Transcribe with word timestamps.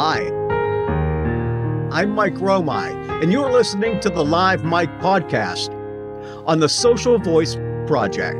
Hi, 0.00 0.28
I'm 1.90 2.10
Mike 2.10 2.34
Romine, 2.34 3.20
and 3.20 3.32
you're 3.32 3.50
listening 3.50 3.98
to 3.98 4.08
the 4.08 4.24
Live 4.24 4.62
Mike 4.62 4.96
podcast 5.00 5.74
on 6.46 6.60
the 6.60 6.68
Social 6.68 7.18
Voice 7.18 7.56
Project. 7.88 8.38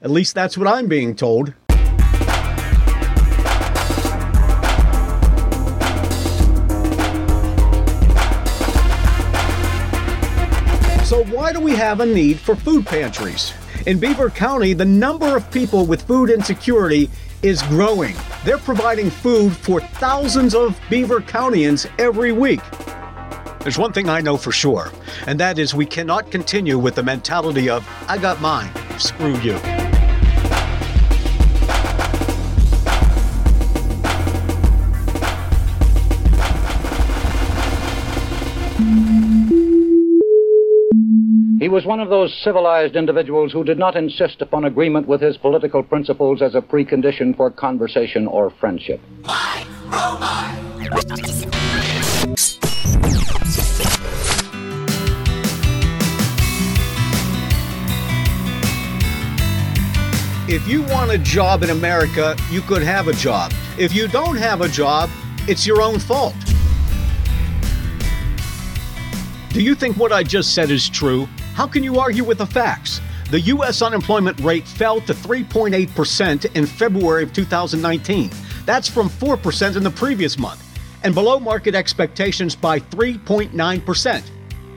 At 0.00 0.10
least 0.10 0.34
that's 0.34 0.56
what 0.56 0.66
I'm 0.66 0.88
being 0.88 1.14
told. 1.14 1.52
So, 11.04 11.22
why 11.24 11.52
do 11.52 11.60
we 11.60 11.72
have 11.72 12.00
a 12.00 12.06
need 12.06 12.38
for 12.38 12.56
food 12.56 12.86
pantries? 12.86 13.52
In 13.86 13.98
Beaver 13.98 14.30
County, 14.30 14.72
the 14.72 14.86
number 14.86 15.36
of 15.36 15.50
people 15.50 15.84
with 15.84 16.00
food 16.04 16.30
insecurity 16.30 17.10
is 17.44 17.62
growing. 17.64 18.16
They're 18.46 18.56
providing 18.56 19.10
food 19.10 19.54
for 19.54 19.78
thousands 19.78 20.54
of 20.54 20.80
Beaver 20.88 21.20
Countyans 21.20 21.86
every 21.98 22.32
week. 22.32 22.62
There's 23.60 23.76
one 23.76 23.92
thing 23.92 24.08
I 24.08 24.22
know 24.22 24.38
for 24.38 24.50
sure, 24.50 24.90
and 25.26 25.38
that 25.40 25.58
is 25.58 25.74
we 25.74 25.84
cannot 25.84 26.30
continue 26.30 26.78
with 26.78 26.94
the 26.94 27.02
mentality 27.02 27.68
of, 27.68 27.86
I 28.08 28.16
got 28.16 28.40
mine, 28.40 28.72
screw 28.98 29.36
you. 29.40 29.58
He 41.64 41.68
was 41.70 41.86
one 41.86 41.98
of 41.98 42.10
those 42.10 42.30
civilized 42.44 42.94
individuals 42.94 43.50
who 43.50 43.64
did 43.64 43.78
not 43.78 43.96
insist 43.96 44.42
upon 44.42 44.66
agreement 44.66 45.08
with 45.08 45.22
his 45.22 45.38
political 45.38 45.82
principles 45.82 46.42
as 46.42 46.54
a 46.54 46.60
precondition 46.60 47.34
for 47.34 47.50
conversation 47.50 48.26
or 48.26 48.50
friendship. 48.50 49.00
If 60.46 60.68
you 60.68 60.82
want 60.82 61.12
a 61.12 61.18
job 61.18 61.62
in 61.62 61.70
America, 61.70 62.36
you 62.50 62.60
could 62.60 62.82
have 62.82 63.08
a 63.08 63.14
job. 63.14 63.54
If 63.78 63.94
you 63.94 64.06
don't 64.06 64.36
have 64.36 64.60
a 64.60 64.68
job, 64.68 65.08
it's 65.48 65.66
your 65.66 65.80
own 65.80 65.98
fault. 65.98 66.34
Do 69.54 69.62
you 69.62 69.74
think 69.74 69.96
what 69.96 70.12
I 70.12 70.22
just 70.22 70.54
said 70.54 70.70
is 70.70 70.90
true? 70.90 71.26
How 71.54 71.68
can 71.68 71.84
you 71.84 72.00
argue 72.00 72.24
with 72.24 72.38
the 72.38 72.46
facts? 72.46 73.00
The 73.30 73.40
U.S. 73.42 73.80
unemployment 73.80 74.40
rate 74.40 74.66
fell 74.66 75.00
to 75.02 75.14
3.8% 75.14 76.56
in 76.56 76.66
February 76.66 77.22
of 77.22 77.32
2019. 77.32 78.28
That's 78.66 78.88
from 78.88 79.08
4% 79.08 79.76
in 79.76 79.84
the 79.84 79.90
previous 79.90 80.36
month, 80.36 80.64
and 81.04 81.14
below 81.14 81.38
market 81.38 81.76
expectations 81.76 82.56
by 82.56 82.80
3.9%. 82.80 84.22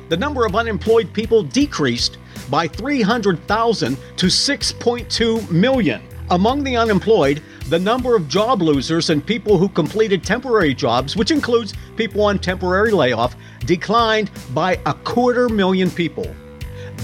The 0.10 0.18
number 0.18 0.46
of 0.46 0.56
unemployed 0.56 1.12
people 1.14 1.42
decreased 1.42 2.20
by 2.48 2.68
300,000 2.68 3.98
to 4.18 4.28
6.2 4.28 5.50
million. 5.50 6.04
Among 6.30 6.64
the 6.64 6.78
unemployed, 6.78 7.42
the 7.70 7.80
number 7.80 8.16
of 8.16 8.28
job 8.28 8.62
losers 8.62 9.10
and 9.10 9.26
people 9.26 9.58
who 9.58 9.68
completed 9.68 10.24
temporary 10.24 10.76
jobs, 10.76 11.16
which 11.16 11.32
includes 11.32 11.74
people 11.96 12.22
on 12.22 12.38
temporary 12.38 12.92
layoff, 12.92 13.36
declined 13.62 14.30
by 14.54 14.80
a 14.86 14.94
quarter 14.94 15.50
million 15.50 15.90
people. 15.90 16.36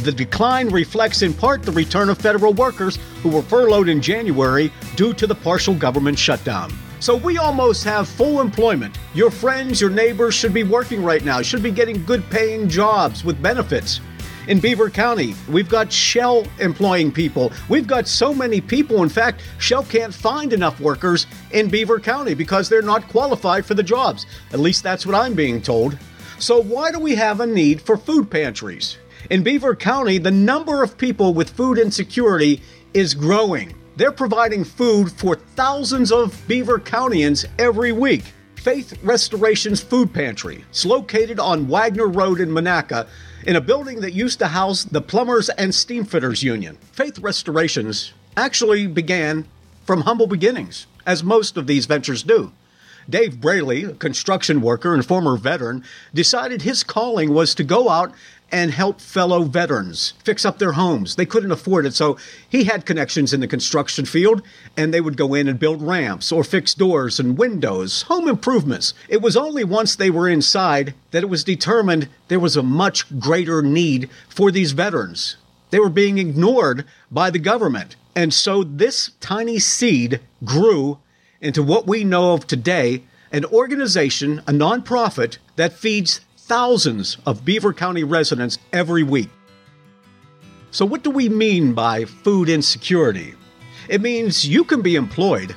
The 0.02 0.12
decline 0.12 0.70
reflects 0.70 1.22
in 1.22 1.34
part 1.34 1.64
the 1.64 1.72
return 1.72 2.10
of 2.10 2.18
federal 2.18 2.54
workers 2.54 2.98
who 3.22 3.30
were 3.30 3.42
furloughed 3.44 3.88
in 3.88 4.02
January 4.02 4.72
due 4.96 5.14
to 5.14 5.28
the 5.28 5.36
partial 5.36 5.76
government 5.76 6.20
shutdown. 6.20 6.74
So 7.00 7.16
we 7.16 7.38
almost 7.38 7.84
have 7.84 8.08
full 8.08 8.42
employment. 8.42 8.98
Your 9.14 9.30
friends, 9.30 9.80
your 9.80 9.90
neighbors 9.90 10.34
should 10.34 10.54
be 10.54 10.64
working 10.64 11.04
right 11.04 11.24
now, 11.24 11.42
should 11.42 11.64
be 11.64 11.72
getting 11.72 12.03
good 12.06 12.30
paying 12.30 12.68
jobs 12.68 13.24
with 13.24 13.42
benefits. 13.42 14.02
In 14.48 14.59
Beaver 14.59 14.90
County, 14.90 15.36
we've 15.50 15.70
got 15.70 15.92
Shell 15.92 16.46
employing 16.59 17.12
people. 17.12 17.52
We've 17.70 17.88
got 17.88 18.08
so 18.08 18.34
many 18.34 18.59
people. 18.59 19.03
In 19.03 19.09
fact, 19.09 19.42
Shell 19.58 19.84
can't 19.84 20.14
find 20.14 20.52
enough 20.52 20.82
workers 20.82 21.28
in 21.52 21.70
Beaver 21.70 22.00
County 22.00 22.34
because 22.34 22.68
they're 22.68 22.82
not 22.82 23.08
qualified 23.08 23.66
for 23.66 23.74
the 23.74 23.84
jobs. 23.84 24.26
At 24.52 24.59
least 24.59 24.84
that's 24.84 25.06
what 25.06 25.16
I'm 25.16 25.34
being 25.34 25.62
told. 25.62 25.98
So, 26.40 26.62
why 26.62 26.92
do 26.92 27.00
we 27.00 27.16
have 27.16 27.40
a 27.40 27.48
need 27.48 27.82
for 27.82 27.96
food 27.96 28.30
pantries? 28.30 28.98
In 29.29 29.41
Beaver 29.41 29.75
County, 29.75 30.17
the 30.17 30.31
number 30.31 30.84
of 30.84 30.97
people 30.97 31.34
with 31.34 31.50
food 31.50 31.78
insecurity 31.78 32.61
is 32.94 33.13
growing. 33.13 33.73
They're 33.95 34.11
providing 34.11 34.66
food 34.66 35.11
for 35.13 35.35
thousands 35.35 36.11
of 36.11 36.38
Beaver 36.45 36.79
Countyans 36.79 37.45
every 37.57 37.94
week. 37.94 38.23
Faith 38.56 38.97
Restoration's 39.01 39.81
Food 39.81 40.13
Pantry. 40.13 40.66
It's 40.69 40.85
located 40.85 41.39
on 41.39 41.67
Wagner 41.67 42.07
Road 42.07 42.41
in 42.41 42.50
Monaca 42.50 43.07
in 43.45 43.56
a 43.56 43.61
building 43.61 44.01
that 44.01 44.13
used 44.13 44.39
to 44.39 44.47
house 44.47 44.84
the 44.84 45.01
Plumbers 45.01 45.50
and 45.50 45.72
Steamfitters 45.72 46.44
Union. 46.44 46.78
Faith 46.91 47.19
Restorations 47.19 48.13
actually 48.35 48.88
began 48.88 49.45
from 49.85 50.01
humble 50.01 50.28
beginnings, 50.28 50.88
as 51.05 51.23
most 51.23 51.55
of 51.55 51.67
these 51.67 51.85
ventures 51.85 52.23
do. 52.23 52.51
Dave 53.09 53.41
Braley, 53.41 53.84
a 53.84 53.94
construction 53.94 54.62
worker 54.62 54.94
and 54.94 55.06
former 55.06 55.38
veteran, 55.38 55.84
decided 56.14 56.62
his 56.62 56.84
calling 56.84 57.34
was 57.34 57.56
to 57.56 57.64
go 57.64 57.90
out 57.90 58.14
and 58.53 58.69
help 58.69 59.02
fellow 59.02 59.44
veterans 59.44 60.14
fix 60.24 60.46
up 60.46 60.59
their 60.59 60.74
homes. 60.74 61.16
They 61.16 61.25
couldn't 61.25 61.52
afford 61.52 61.88
it, 61.88 61.96
so 61.96 62.18
he 62.47 62.66
had 62.66 62.86
connections 62.86 63.34
in 63.34 63.40
the 63.40 63.47
construction 63.47 64.06
field, 64.06 64.44
and 64.78 64.94
they 64.94 65.02
would 65.02 65.18
go 65.18 65.34
in 65.34 65.47
and 65.47 65.58
build 65.58 65.81
ramps 65.81 66.31
or 66.31 66.44
fix 66.44 66.75
doors 66.75 67.19
and 67.19 67.36
windows, 67.36 68.03
home 68.03 68.28
improvements. 68.28 68.94
It 69.09 69.24
was 69.24 69.35
only 69.35 69.64
once 69.64 69.96
they 69.96 70.12
were 70.12 70.30
inside 70.30 70.94
that 71.09 71.24
it 71.24 71.30
was 71.30 71.44
determined 71.44 72.09
there 72.28 72.40
was 72.40 72.56
a 72.56 72.62
much 72.62 73.20
greater 73.20 73.64
need 73.64 74.08
for 74.30 74.52
these 74.52 74.74
veterans. 74.74 75.38
They 75.72 75.80
were 75.80 75.90
being 75.90 76.20
ignored 76.20 76.85
by 77.09 77.31
the 77.31 77.40
government. 77.40 77.96
And 78.16 78.31
so 78.31 78.64
this 78.64 79.14
tiny 79.20 79.58
seed 79.58 80.20
grew 80.46 81.00
into 81.44 81.62
what 81.62 81.86
we 81.86 82.04
know 82.04 82.34
of 82.34 82.48
today 82.48 83.04
an 83.31 83.46
organization, 83.46 84.40
a 84.46 84.52
nonprofit 84.52 85.40
that 85.56 85.74
feeds 85.74 86.22
thousands 86.38 87.18
of 87.26 87.44
Beaver 87.44 87.74
County 87.74 88.04
residents 88.04 88.59
every 88.72 89.02
week. 89.02 89.30
So, 90.70 90.86
what 90.86 91.03
do 91.03 91.09
we 91.09 91.30
mean 91.30 91.74
by 91.74 92.06
food 92.06 92.48
insecurity? 92.48 93.34
It 93.90 94.02
means 94.02 94.48
you 94.48 94.64
can 94.64 94.82
be 94.82 94.96
employed, 94.96 95.56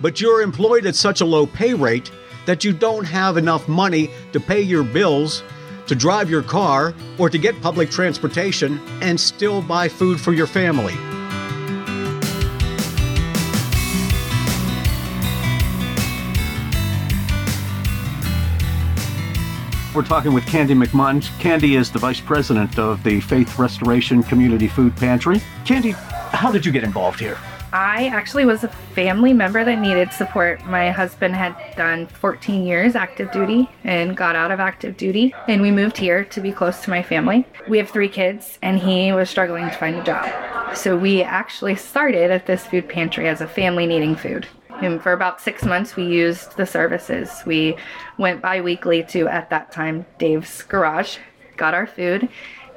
but 0.00 0.20
you're 0.20 0.42
employed 0.42 0.84
at 0.84 0.94
such 0.94 1.22
a 1.22 1.26
low 1.26 1.46
pay 1.46 1.72
rate 1.72 2.10
that 2.44 2.64
you 2.64 2.72
don't 2.74 3.04
have 3.04 3.38
enough 3.38 3.66
money 3.66 4.10
to 4.32 4.38
pay 4.38 4.60
your 4.60 4.84
bills, 4.84 5.42
to 5.86 5.94
drive 5.94 6.28
your 6.28 6.42
car, 6.42 6.94
or 7.18 7.30
to 7.30 7.38
get 7.38 7.60
public 7.62 7.90
transportation 7.90 8.78
and 9.00 9.18
still 9.18 9.62
buy 9.62 9.88
food 9.88 10.20
for 10.20 10.34
your 10.34 10.46
family. 10.46 11.15
We're 19.96 20.02
talking 20.02 20.34
with 20.34 20.46
Candy 20.46 20.74
McMunn. 20.74 21.26
Candy 21.38 21.76
is 21.76 21.90
the 21.90 21.98
vice 21.98 22.20
president 22.20 22.78
of 22.78 23.02
the 23.02 23.18
Faith 23.18 23.58
Restoration 23.58 24.22
Community 24.22 24.68
Food 24.68 24.94
Pantry. 24.94 25.40
Candy, 25.64 25.92
how 25.92 26.52
did 26.52 26.66
you 26.66 26.70
get 26.70 26.84
involved 26.84 27.18
here? 27.18 27.38
I 27.72 28.08
actually 28.08 28.44
was 28.44 28.62
a 28.62 28.68
family 28.68 29.32
member 29.32 29.64
that 29.64 29.78
needed 29.78 30.12
support. 30.12 30.62
My 30.66 30.90
husband 30.90 31.34
had 31.34 31.56
done 31.78 32.08
14 32.08 32.66
years 32.66 32.94
active 32.94 33.32
duty 33.32 33.70
and 33.84 34.14
got 34.14 34.36
out 34.36 34.50
of 34.50 34.60
active 34.60 34.98
duty, 34.98 35.34
and 35.48 35.62
we 35.62 35.70
moved 35.70 35.96
here 35.96 36.26
to 36.26 36.42
be 36.42 36.52
close 36.52 36.82
to 36.82 36.90
my 36.90 37.02
family. 37.02 37.46
We 37.66 37.78
have 37.78 37.88
three 37.88 38.10
kids, 38.10 38.58
and 38.60 38.78
he 38.78 39.14
was 39.14 39.30
struggling 39.30 39.64
to 39.64 39.74
find 39.76 39.96
a 39.96 40.04
job. 40.04 40.76
So 40.76 40.94
we 40.94 41.22
actually 41.22 41.74
started 41.74 42.30
at 42.30 42.44
this 42.44 42.66
food 42.66 42.86
pantry 42.86 43.28
as 43.28 43.40
a 43.40 43.48
family 43.48 43.86
needing 43.86 44.14
food. 44.14 44.46
And 44.82 45.02
for 45.02 45.12
about 45.12 45.40
six 45.40 45.64
months, 45.64 45.96
we 45.96 46.04
used 46.04 46.56
the 46.56 46.66
services. 46.66 47.42
We 47.46 47.76
went 48.18 48.42
bi 48.42 48.60
weekly 48.60 49.02
to, 49.04 49.26
at 49.28 49.50
that 49.50 49.72
time, 49.72 50.06
Dave's 50.18 50.62
garage, 50.62 51.18
got 51.56 51.74
our 51.74 51.86
food. 51.86 52.28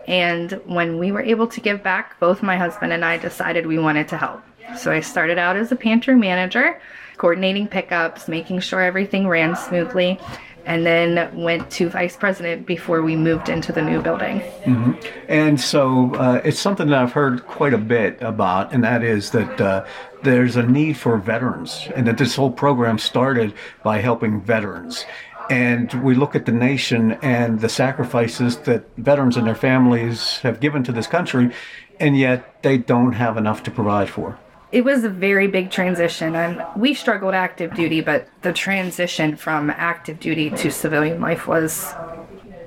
And 0.07 0.53
when 0.65 0.97
we 0.97 1.11
were 1.11 1.21
able 1.21 1.47
to 1.47 1.61
give 1.61 1.83
back, 1.83 2.19
both 2.19 2.41
my 2.41 2.57
husband 2.57 2.93
and 2.93 3.05
I 3.05 3.17
decided 3.17 3.67
we 3.67 3.77
wanted 3.77 4.07
to 4.09 4.17
help. 4.17 4.41
So 4.77 4.91
I 4.91 5.01
started 5.01 5.37
out 5.37 5.55
as 5.55 5.71
a 5.71 5.75
pantry 5.75 6.15
manager, 6.15 6.79
coordinating 7.17 7.67
pickups, 7.67 8.27
making 8.27 8.61
sure 8.61 8.81
everything 8.81 9.27
ran 9.27 9.55
smoothly, 9.55 10.19
and 10.65 10.85
then 10.85 11.35
went 11.35 11.69
to 11.71 11.89
vice 11.89 12.15
president 12.15 12.65
before 12.65 13.01
we 13.01 13.15
moved 13.15 13.49
into 13.49 13.71
the 13.71 13.81
new 13.81 14.01
building. 14.01 14.39
Mm-hmm. 14.63 14.91
And 15.27 15.59
so 15.59 16.13
uh, 16.15 16.41
it's 16.43 16.59
something 16.59 16.87
that 16.89 16.99
I've 17.01 17.13
heard 17.13 17.45
quite 17.47 17.73
a 17.73 17.77
bit 17.77 18.21
about, 18.21 18.71
and 18.71 18.83
that 18.83 19.03
is 19.03 19.31
that 19.31 19.59
uh, 19.59 19.85
there's 20.23 20.55
a 20.55 20.63
need 20.63 20.97
for 20.97 21.17
veterans, 21.17 21.87
and 21.95 22.07
that 22.07 22.17
this 22.17 22.35
whole 22.35 22.51
program 22.51 22.97
started 22.97 23.53
by 23.83 23.99
helping 23.99 24.41
veterans. 24.41 25.05
And 25.49 25.91
we 26.03 26.13
look 26.13 26.35
at 26.35 26.45
the 26.45 26.51
nation 26.51 27.13
and 27.21 27.59
the 27.59 27.69
sacrifices 27.69 28.57
that 28.59 28.85
veterans 28.97 29.35
and 29.35 29.47
their 29.47 29.55
families 29.55 30.37
have 30.39 30.59
given 30.59 30.83
to 30.83 30.91
this 30.91 31.07
country, 31.07 31.51
and 31.99 32.17
yet 32.17 32.61
they 32.63 32.77
don't 32.77 33.13
have 33.13 33.37
enough 33.37 33.63
to 33.63 33.71
provide 33.71 34.09
for. 34.09 34.37
it 34.71 34.83
was 34.85 35.03
a 35.03 35.09
very 35.09 35.47
big 35.47 35.71
transition 35.71 36.35
and 36.35 36.63
we 36.75 36.93
struggled 36.93 37.33
active 37.33 37.73
duty 37.73 38.01
but 38.01 38.27
the 38.43 38.53
transition 38.53 39.35
from 39.35 39.71
active 39.71 40.19
duty 40.19 40.51
to 40.51 40.69
civilian 40.69 41.19
life 41.19 41.47
was 41.47 41.91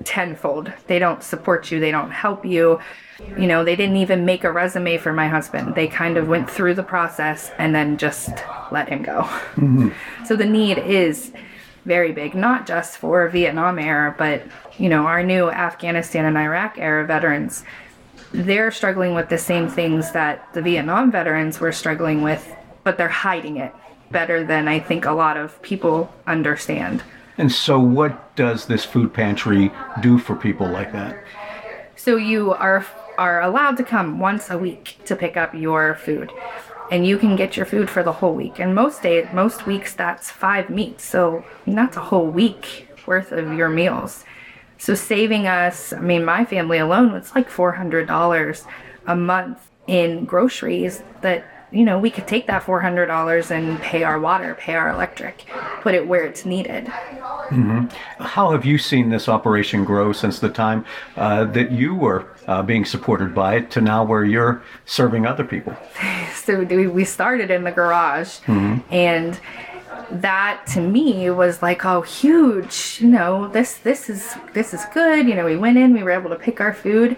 tenfold. 0.05 0.73
They 0.87 0.99
don't 0.99 1.23
support 1.23 1.71
you 1.71 1.81
they 1.81 1.91
don't 1.91 2.11
help 2.11 2.45
you. 2.45 2.81
You 3.39 3.47
know 3.47 3.65
they 3.65 3.77
didn't 3.77 3.97
even 3.97 4.25
make 4.25 4.45
a 4.45 4.53
resume 4.53 4.99
for 4.99 5.13
my 5.13 5.29
husband. 5.29 5.75
They 5.75 5.87
kind 5.87 6.17
of 6.17 6.29
went 6.29 6.51
through 6.51 6.75
the 6.75 6.83
process 6.83 7.51
and 7.59 7.75
then 7.75 7.99
just 7.99 8.31
let 8.71 8.89
him 8.89 9.03
go. 9.03 9.23
Mm-hmm. 9.57 9.91
so 10.25 10.37
the 10.37 10.47
need 10.47 10.79
is 10.79 11.33
very 11.85 12.13
big 12.13 12.33
not 12.33 12.65
just 12.65 12.97
for 12.97 13.29
vietnam 13.29 13.77
era 13.77 14.15
but 14.17 14.41
you 14.79 14.89
know 14.89 15.05
our 15.05 15.21
new 15.21 15.51
afghanistan 15.51 16.25
and 16.25 16.37
iraq 16.37 16.79
era 16.79 17.05
veterans. 17.05 17.65
They're 18.33 18.71
struggling 18.71 19.15
with 19.15 19.29
the 19.29 19.37
same 19.37 19.69
things 19.69 20.13
that 20.13 20.55
the 20.55 20.63
Vietnam 20.63 21.13
veterans 21.13 21.61
were 21.61 21.73
struggling 21.73 22.23
with, 22.23 22.55
but 22.83 22.97
they're 22.97 23.09
hiding 23.09 23.59
it 23.59 23.75
better 24.11 24.45
than 24.45 24.69
I 24.69 24.79
think 24.79 25.05
a 25.05 25.13
lot 25.13 25.37
of 25.37 25.61
people 25.63 26.13
understand. 26.27 27.03
And 27.39 27.51
so, 27.51 27.79
what 27.79 28.35
does 28.37 28.67
this 28.67 28.85
food 28.85 29.13
pantry 29.15 29.71
do 30.01 30.19
for 30.19 30.37
people 30.37 30.69
like 30.69 30.93
that? 30.93 31.25
So, 31.97 32.17
you 32.17 32.53
are 32.53 32.85
are 33.19 33.43
allowed 33.43 33.77
to 33.77 33.85
come 33.85 34.19
once 34.19 34.51
a 34.51 34.59
week 34.59 34.99
to 35.05 35.17
pick 35.17 35.37
up 35.37 35.55
your 35.55 35.95
food. 35.95 36.31
And 36.91 37.07
you 37.07 37.17
can 37.17 37.37
get 37.37 37.57
your 37.57 37.67
food 37.67 37.89
for 37.89 38.03
the 38.03 38.13
whole 38.13 38.35
week. 38.35 38.59
And 38.59 38.75
most 38.75 39.03
days 39.03 39.27
most 39.33 39.67
weeks 39.67 39.95
that's 39.95 40.31
five 40.31 40.69
meats. 40.69 41.05
So 41.05 41.45
that's 41.67 41.97
a 41.97 42.01
whole 42.01 42.27
week 42.27 42.89
worth 43.07 43.33
of 43.33 43.53
your 43.55 43.69
meals. 43.69 44.25
So 44.79 44.95
saving 44.95 45.47
us, 45.47 45.93
I 45.93 46.01
mean, 46.01 46.25
my 46.25 46.45
family 46.45 46.79
alone 46.79 47.13
was 47.13 47.35
like 47.35 47.49
$400 47.49 48.67
a 49.07 49.17
month 49.17 49.71
in 49.87 50.25
groceries 50.25 51.03
that 51.23 51.45
you 51.73 51.85
know, 51.85 51.99
we 51.99 52.11
could 52.11 52.29
take 52.29 52.47
that 52.47 52.63
$400 52.63 53.51
and 53.51 53.81
pay 53.81 54.03
our 54.03 54.21
water, 54.21 54.55
pay 54.55 54.75
our 54.75 54.91
electric, 54.91 55.47
put 55.81 55.95
it 55.95 56.07
where 56.07 56.25
it's 56.25 56.45
needed. 56.45 56.87
Mm-hmm. 56.87 57.87
How 58.23 58.51
have 58.53 58.65
you 58.65 58.79
seen 58.79 59.09
this 59.09 59.29
operation 59.29 59.85
grow 59.85 60.13
since 60.13 60.39
the 60.39 60.51
time 60.51 60.85
uh, 61.17 61.45
that 61.47 61.73
you 61.73 61.95
were 61.95 62.29
uh, 62.47 62.63
being 62.63 62.85
supported 62.85 63.35
by 63.35 63.57
it 63.57 63.71
to 63.73 63.81
now 63.81 64.05
where 64.05 64.25
you're 64.25 64.63
serving 64.85 65.27
other 65.27 65.45
people? 65.45 65.75
so 66.35 66.63
we 66.63 67.05
started 67.05 67.51
in 67.51 67.65
the 67.65 67.73
garage 67.73 68.39
mm-hmm. 68.41 68.81
and 68.93 69.41
that 70.11 70.67
to 70.67 70.81
me 70.81 71.31
was 71.31 71.63
like 71.63 71.87
oh 71.87 72.03
huge 72.03 72.99
you 73.01 73.09
know 73.09 73.49
this 73.49 73.79
this 73.79 74.11
is 74.11 74.35
this 74.53 74.75
is 74.75 74.85
good 74.93 75.27
you 75.27 75.35
know 75.35 75.45
we 75.45 75.57
went 75.57 75.79
in 75.79 75.95
we 75.95 76.03
were 76.03 76.11
able 76.11 76.29
to 76.29 76.37
pick 76.37 76.61
our 76.61 76.75
food 76.75 77.17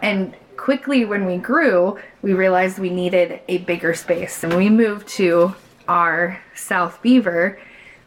and 0.00 0.34
quickly 0.60 1.06
when 1.06 1.24
we 1.24 1.38
grew 1.38 1.98
we 2.20 2.34
realized 2.34 2.78
we 2.78 2.90
needed 2.90 3.40
a 3.48 3.58
bigger 3.58 3.94
space. 3.94 4.44
And 4.44 4.54
we 4.54 4.68
moved 4.68 5.08
to 5.08 5.54
our 5.88 6.38
south 6.54 7.00
beaver 7.00 7.58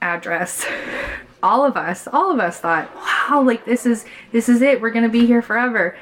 address. 0.03 0.63
All 1.43 1.65
of 1.65 1.75
us 1.75 2.07
all 2.07 2.31
of 2.31 2.39
us 2.39 2.61
thought 2.61 2.89
wow 2.95 3.43
like 3.45 3.65
this 3.65 3.85
is 3.85 4.05
this 4.31 4.47
is 4.47 4.61
it. 4.61 4.79
We're 4.79 4.91
to 4.91 5.09
be 5.09 5.25
here 5.25 5.41
forever. 5.41 5.97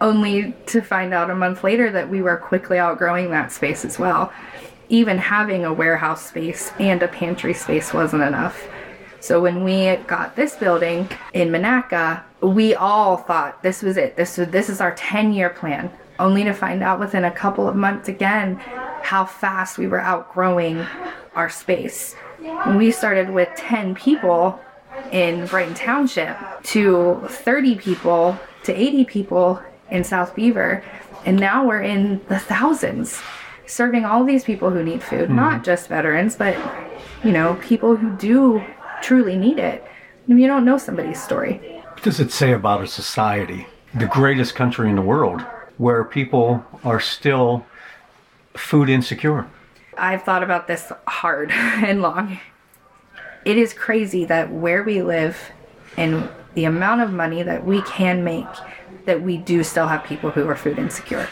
Only 0.00 0.54
to 0.66 0.80
find 0.80 1.12
out 1.12 1.28
a 1.28 1.34
month 1.34 1.62
later 1.62 1.90
that 1.92 2.08
we 2.08 2.22
were 2.22 2.38
quickly 2.38 2.78
outgrowing 2.78 3.30
that 3.32 3.52
space 3.52 3.84
as 3.84 3.98
well. 3.98 4.32
Even 4.88 5.18
having 5.18 5.66
a 5.66 5.74
warehouse 5.74 6.26
space 6.26 6.72
and 6.78 7.02
a 7.02 7.08
pantry 7.08 7.52
space 7.52 7.92
wasn't 7.92 8.22
enough. 8.22 8.66
So 9.20 9.40
when 9.40 9.64
we 9.64 9.96
got 10.06 10.36
this 10.36 10.56
building 10.56 11.08
in 11.32 11.48
Monaca, 11.48 12.22
we 12.40 12.74
all 12.74 13.16
thought 13.16 13.62
this 13.62 13.82
was 13.82 13.96
it. 13.96 14.16
This 14.16 14.38
was, 14.38 14.48
this 14.48 14.68
is 14.68 14.80
our 14.80 14.94
10-year 14.94 15.50
plan. 15.50 15.90
Only 16.18 16.44
to 16.44 16.52
find 16.52 16.82
out 16.82 17.00
within 17.00 17.24
a 17.24 17.30
couple 17.30 17.68
of 17.68 17.76
months 17.76 18.08
again 18.08 18.56
how 19.02 19.24
fast 19.24 19.78
we 19.78 19.86
were 19.86 20.00
outgrowing 20.00 20.84
our 21.34 21.48
space. 21.48 22.16
We 22.76 22.90
started 22.90 23.30
with 23.30 23.48
10 23.56 23.94
people 23.94 24.60
in 25.12 25.46
Brighton 25.46 25.74
Township 25.74 26.36
to 26.64 27.22
30 27.28 27.76
people 27.76 28.38
to 28.64 28.72
80 28.74 29.04
people 29.04 29.62
in 29.90 30.04
South 30.04 30.34
Beaver, 30.34 30.82
and 31.24 31.38
now 31.38 31.66
we're 31.66 31.82
in 31.82 32.20
the 32.28 32.38
thousands 32.38 33.20
serving 33.66 34.04
all 34.04 34.24
these 34.24 34.44
people 34.44 34.70
who 34.70 34.82
need 34.82 35.02
food, 35.02 35.26
mm-hmm. 35.26 35.36
not 35.36 35.64
just 35.64 35.88
veterans, 35.88 36.36
but 36.36 36.56
you 37.24 37.32
know, 37.32 37.58
people 37.62 37.96
who 37.96 38.16
do 38.16 38.62
truly 39.02 39.36
need 39.36 39.58
it. 39.58 39.84
You 40.26 40.46
don't 40.46 40.64
know 40.64 40.78
somebody's 40.78 41.22
story. 41.22 41.54
What 41.92 42.02
does 42.02 42.20
it 42.20 42.30
say 42.30 42.52
about 42.52 42.82
a 42.82 42.86
society, 42.86 43.66
the 43.94 44.06
greatest 44.06 44.54
country 44.54 44.88
in 44.88 44.96
the 44.96 45.02
world, 45.02 45.40
where 45.78 46.04
people 46.04 46.64
are 46.84 47.00
still 47.00 47.64
food 48.54 48.88
insecure? 48.88 49.46
I've 49.96 50.22
thought 50.22 50.42
about 50.42 50.66
this 50.66 50.92
hard 51.06 51.50
and 51.52 52.02
long. 52.02 52.38
It 53.44 53.56
is 53.56 53.72
crazy 53.72 54.24
that 54.26 54.52
where 54.52 54.82
we 54.82 55.02
live 55.02 55.38
and 55.96 56.28
the 56.54 56.64
amount 56.64 57.00
of 57.00 57.12
money 57.12 57.42
that 57.42 57.64
we 57.64 57.82
can 57.82 58.22
make, 58.24 58.46
that 59.06 59.22
we 59.22 59.36
do 59.36 59.64
still 59.64 59.88
have 59.88 60.04
people 60.04 60.30
who 60.30 60.46
are 60.48 60.56
food 60.56 60.78
insecure. 60.78 61.28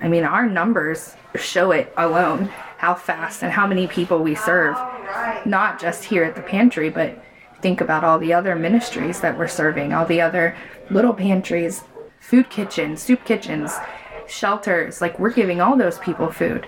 I 0.00 0.08
mean, 0.08 0.24
our 0.24 0.46
numbers 0.46 1.14
show 1.36 1.70
it 1.70 1.92
alone 1.96 2.50
how 2.78 2.94
fast 2.94 3.42
and 3.42 3.52
how 3.52 3.66
many 3.66 3.86
people 3.86 4.18
we 4.20 4.34
serve, 4.34 4.74
not 5.46 5.80
just 5.80 6.04
here 6.04 6.24
at 6.24 6.34
the 6.34 6.42
pantry, 6.42 6.90
but 6.90 7.22
think 7.60 7.80
about 7.80 8.04
all 8.04 8.18
the 8.18 8.32
other 8.32 8.54
ministries 8.56 9.20
that 9.20 9.38
we're 9.38 9.48
serving, 9.48 9.92
all 9.92 10.06
the 10.06 10.20
other 10.20 10.56
little 10.90 11.14
pantries, 11.14 11.82
food 12.20 12.50
kitchens, 12.50 13.02
soup 13.02 13.24
kitchens, 13.24 13.72
shelters. 14.26 15.00
Like, 15.00 15.18
we're 15.18 15.32
giving 15.32 15.60
all 15.60 15.76
those 15.76 15.98
people 15.98 16.30
food. 16.30 16.66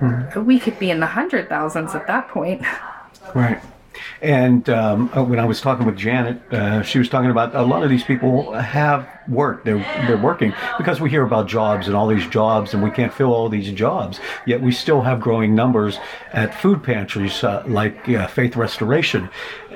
Mm-hmm. 0.00 0.44
We 0.44 0.58
could 0.58 0.78
be 0.78 0.90
in 0.90 1.00
the 1.00 1.06
hundred 1.06 1.48
thousands 1.48 1.94
at 1.94 2.06
that 2.06 2.28
point. 2.28 2.62
Right. 3.34 3.60
And 4.22 4.68
um, 4.70 5.10
uh, 5.14 5.22
when 5.22 5.38
I 5.38 5.44
was 5.44 5.60
talking 5.60 5.86
with 5.86 5.96
Janet, 5.96 6.40
uh, 6.52 6.82
she 6.82 6.98
was 6.98 7.08
talking 7.08 7.30
about 7.30 7.54
a 7.54 7.62
lot 7.62 7.82
of 7.82 7.90
these 7.90 8.04
people 8.04 8.52
have 8.52 9.08
work. 9.28 9.64
They're 9.64 9.78
they're 10.06 10.16
working 10.16 10.54
because 10.78 11.00
we 11.00 11.10
hear 11.10 11.22
about 11.22 11.48
jobs 11.48 11.86
and 11.86 11.96
all 11.96 12.06
these 12.06 12.26
jobs, 12.28 12.72
and 12.72 12.82
we 12.82 12.90
can't 12.90 13.12
fill 13.12 13.34
all 13.34 13.48
these 13.48 13.70
jobs. 13.72 14.20
Yet 14.46 14.62
we 14.62 14.72
still 14.72 15.02
have 15.02 15.20
growing 15.20 15.54
numbers 15.54 15.98
at 16.32 16.54
food 16.54 16.82
pantries 16.82 17.44
uh, 17.44 17.62
like 17.66 18.08
uh, 18.08 18.26
Faith 18.26 18.56
Restoration. 18.56 19.28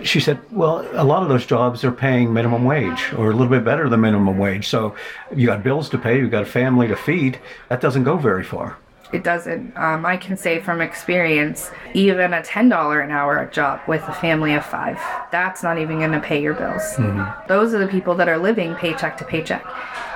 She 0.02 0.20
said, 0.20 0.40
well, 0.50 0.88
a 0.92 1.04
lot 1.04 1.22
of 1.22 1.28
those 1.28 1.44
jobs 1.44 1.84
are 1.84 1.92
paying 1.92 2.32
minimum 2.32 2.64
wage 2.64 3.12
or 3.18 3.30
a 3.30 3.34
little 3.34 3.48
bit 3.48 3.64
better 3.64 3.88
than 3.88 4.00
minimum 4.00 4.38
wage. 4.38 4.66
So 4.66 4.94
you 5.34 5.46
got 5.46 5.62
bills 5.62 5.90
to 5.90 5.98
pay, 5.98 6.18
you 6.18 6.28
got 6.30 6.42
a 6.42 6.46
family 6.46 6.88
to 6.88 6.96
feed. 6.96 7.38
That 7.68 7.82
doesn't 7.82 8.04
go 8.04 8.16
very 8.16 8.44
far 8.44 8.78
it 9.12 9.24
doesn't. 9.24 9.76
Um, 9.76 10.06
I 10.06 10.16
can 10.16 10.36
say 10.36 10.60
from 10.60 10.80
experience, 10.80 11.70
even 11.94 12.32
a 12.32 12.42
$10 12.42 13.04
an 13.04 13.10
hour 13.10 13.46
job 13.46 13.80
with 13.88 14.02
a 14.08 14.12
family 14.14 14.54
of 14.54 14.64
five, 14.64 14.98
that's 15.32 15.62
not 15.62 15.78
even 15.78 15.98
going 15.98 16.12
to 16.12 16.20
pay 16.20 16.40
your 16.40 16.54
bills. 16.54 16.82
Mm-hmm. 16.94 17.48
Those 17.48 17.74
are 17.74 17.78
the 17.78 17.88
people 17.88 18.14
that 18.16 18.28
are 18.28 18.38
living 18.38 18.74
paycheck 18.76 19.16
to 19.18 19.24
paycheck. 19.24 19.64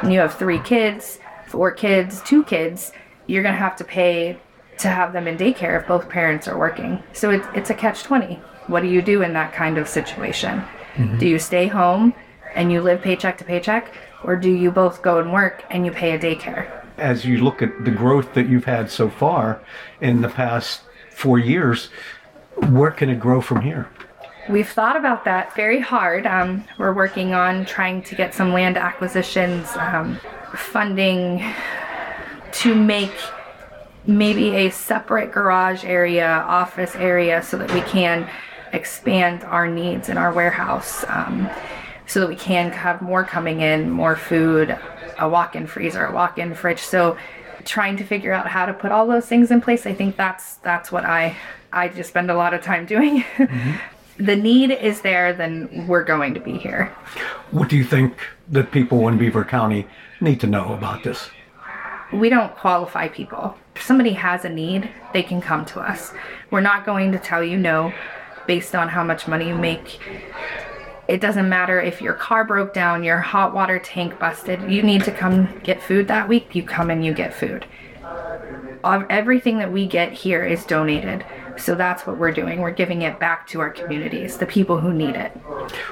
And 0.02 0.12
you 0.12 0.20
have 0.20 0.34
three 0.34 0.60
kids, 0.60 1.18
four 1.46 1.72
kids, 1.72 2.22
two 2.22 2.44
kids, 2.44 2.92
you're 3.26 3.42
going 3.42 3.54
to 3.54 3.60
have 3.60 3.76
to 3.76 3.84
pay 3.84 4.38
to 4.78 4.88
have 4.88 5.12
them 5.12 5.26
in 5.26 5.36
daycare 5.36 5.80
if 5.80 5.86
both 5.86 6.08
parents 6.08 6.48
are 6.48 6.58
working. 6.58 7.02
So 7.12 7.30
it, 7.30 7.42
it's 7.54 7.70
a 7.70 7.74
catch 7.74 8.02
20. 8.02 8.34
What 8.66 8.80
do 8.80 8.88
you 8.88 9.02
do 9.02 9.22
in 9.22 9.32
that 9.34 9.52
kind 9.52 9.78
of 9.78 9.88
situation? 9.88 10.60
Mm-hmm. 10.94 11.18
Do 11.18 11.28
you 11.28 11.38
stay 11.38 11.66
home 11.66 12.14
and 12.54 12.72
you 12.72 12.80
live 12.80 13.02
paycheck 13.02 13.38
to 13.38 13.44
paycheck? 13.44 13.92
Or 14.22 14.36
do 14.36 14.50
you 14.50 14.70
both 14.70 15.02
go 15.02 15.18
and 15.18 15.32
work 15.32 15.64
and 15.70 15.84
you 15.84 15.92
pay 15.92 16.12
a 16.12 16.18
daycare? 16.18 16.83
As 16.96 17.24
you 17.24 17.42
look 17.42 17.62
at 17.62 17.84
the 17.84 17.90
growth 17.90 18.34
that 18.34 18.48
you've 18.48 18.64
had 18.64 18.90
so 18.90 19.08
far 19.08 19.60
in 20.00 20.20
the 20.20 20.28
past 20.28 20.82
four 21.10 21.38
years, 21.38 21.90
where 22.68 22.90
can 22.90 23.10
it 23.10 23.20
grow 23.20 23.40
from 23.40 23.62
here? 23.62 23.88
We've 24.48 24.68
thought 24.68 24.96
about 24.96 25.24
that 25.24 25.54
very 25.56 25.80
hard. 25.80 26.26
Um, 26.26 26.64
we're 26.78 26.92
working 26.92 27.32
on 27.32 27.64
trying 27.64 28.02
to 28.02 28.14
get 28.14 28.34
some 28.34 28.52
land 28.52 28.76
acquisitions, 28.76 29.68
um, 29.76 30.20
funding 30.54 31.42
to 32.52 32.74
make 32.74 33.12
maybe 34.06 34.50
a 34.50 34.70
separate 34.70 35.32
garage 35.32 35.84
area, 35.84 36.26
office 36.26 36.94
area, 36.94 37.42
so 37.42 37.56
that 37.56 37.72
we 37.72 37.80
can 37.82 38.28
expand 38.74 39.44
our 39.44 39.66
needs 39.66 40.10
in 40.10 40.18
our 40.18 40.32
warehouse, 40.32 41.04
um, 41.08 41.48
so 42.06 42.20
that 42.20 42.28
we 42.28 42.36
can 42.36 42.70
have 42.70 43.00
more 43.00 43.24
coming 43.24 43.62
in, 43.62 43.90
more 43.90 44.14
food, 44.14 44.78
a 45.18 45.28
walk-in 45.28 45.66
freezer, 45.66 46.06
a 46.06 46.12
walk-in 46.12 46.54
fridge. 46.54 46.80
So 46.80 47.16
trying 47.64 47.96
to 47.96 48.04
figure 48.04 48.32
out 48.32 48.48
how 48.48 48.66
to 48.66 48.74
put 48.74 48.92
all 48.92 49.06
those 49.06 49.26
things 49.26 49.50
in 49.50 49.60
place, 49.60 49.86
I 49.86 49.94
think 49.94 50.16
that's 50.16 50.56
that's 50.56 50.92
what 50.92 51.04
I 51.04 51.36
I 51.72 51.88
just 51.88 52.10
spend 52.10 52.30
a 52.30 52.34
lot 52.34 52.54
of 52.54 52.62
time 52.62 52.86
doing. 52.86 53.22
Mm-hmm. 53.36 53.72
the 54.24 54.36
need 54.36 54.70
is 54.70 55.00
there, 55.00 55.32
then 55.32 55.86
we're 55.88 56.04
going 56.04 56.34
to 56.34 56.40
be 56.40 56.56
here. 56.56 56.94
What 57.50 57.68
do 57.68 57.76
you 57.76 57.84
think 57.84 58.18
that 58.48 58.70
people 58.70 59.08
in 59.08 59.18
Beaver 59.18 59.44
County 59.44 59.86
need 60.20 60.40
to 60.40 60.46
know 60.46 60.72
about 60.74 61.02
this? 61.02 61.30
We 62.12 62.28
don't 62.28 62.54
qualify 62.54 63.08
people. 63.08 63.56
If 63.74 63.82
somebody 63.82 64.12
has 64.12 64.44
a 64.44 64.48
need, 64.48 64.88
they 65.12 65.22
can 65.22 65.40
come 65.40 65.64
to 65.66 65.80
us. 65.80 66.12
We're 66.50 66.60
not 66.60 66.86
going 66.86 67.10
to 67.12 67.18
tell 67.18 67.42
you 67.42 67.58
no 67.58 67.92
based 68.46 68.74
on 68.74 68.88
how 68.88 69.02
much 69.02 69.26
money 69.26 69.48
you 69.48 69.56
make 69.56 69.98
it 71.08 71.20
doesn't 71.20 71.48
matter 71.48 71.80
if 71.80 72.00
your 72.00 72.14
car 72.14 72.44
broke 72.44 72.72
down, 72.72 73.04
your 73.04 73.20
hot 73.20 73.54
water 73.54 73.78
tank 73.78 74.18
busted, 74.18 74.70
you 74.70 74.82
need 74.82 75.04
to 75.04 75.12
come 75.12 75.60
get 75.62 75.82
food 75.82 76.08
that 76.08 76.28
week, 76.28 76.54
you 76.54 76.62
come 76.62 76.90
and 76.90 77.04
you 77.04 77.12
get 77.12 77.34
food. 77.34 77.66
Everything 78.84 79.58
that 79.58 79.72
we 79.72 79.86
get 79.86 80.12
here 80.12 80.44
is 80.44 80.64
donated. 80.64 81.24
So 81.56 81.74
that's 81.74 82.06
what 82.06 82.18
we're 82.18 82.32
doing. 82.32 82.60
We're 82.60 82.70
giving 82.70 83.02
it 83.02 83.18
back 83.18 83.46
to 83.48 83.60
our 83.60 83.70
communities, 83.70 84.38
the 84.38 84.46
people 84.46 84.78
who 84.78 84.92
need 84.92 85.14
it. 85.14 85.30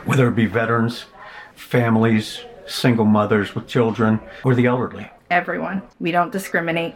Whether 0.05 0.29
it 0.29 0.35
be 0.35 0.47
veterans, 0.47 1.07
families, 1.55 2.41
single 2.67 3.05
mothers 3.05 3.55
with 3.55 3.67
children, 3.67 4.21
or 4.45 4.55
the 4.55 4.67
elderly. 4.67 5.11
Everyone. 5.31 5.83
We 6.01 6.11
don't 6.11 6.31
discriminate. 6.31 6.95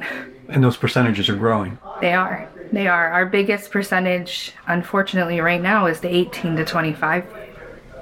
And 0.48 0.62
those 0.62 0.76
percentages 0.76 1.28
are 1.30 1.36
growing. 1.36 1.78
They 2.02 2.12
are. 2.12 2.48
They 2.72 2.86
are. 2.86 3.08
Our 3.08 3.24
biggest 3.24 3.70
percentage, 3.70 4.52
unfortunately, 4.66 5.40
right 5.40 5.62
now 5.62 5.86
is 5.86 6.00
the 6.00 6.14
18 6.14 6.56
to 6.56 6.64
25 6.64 7.24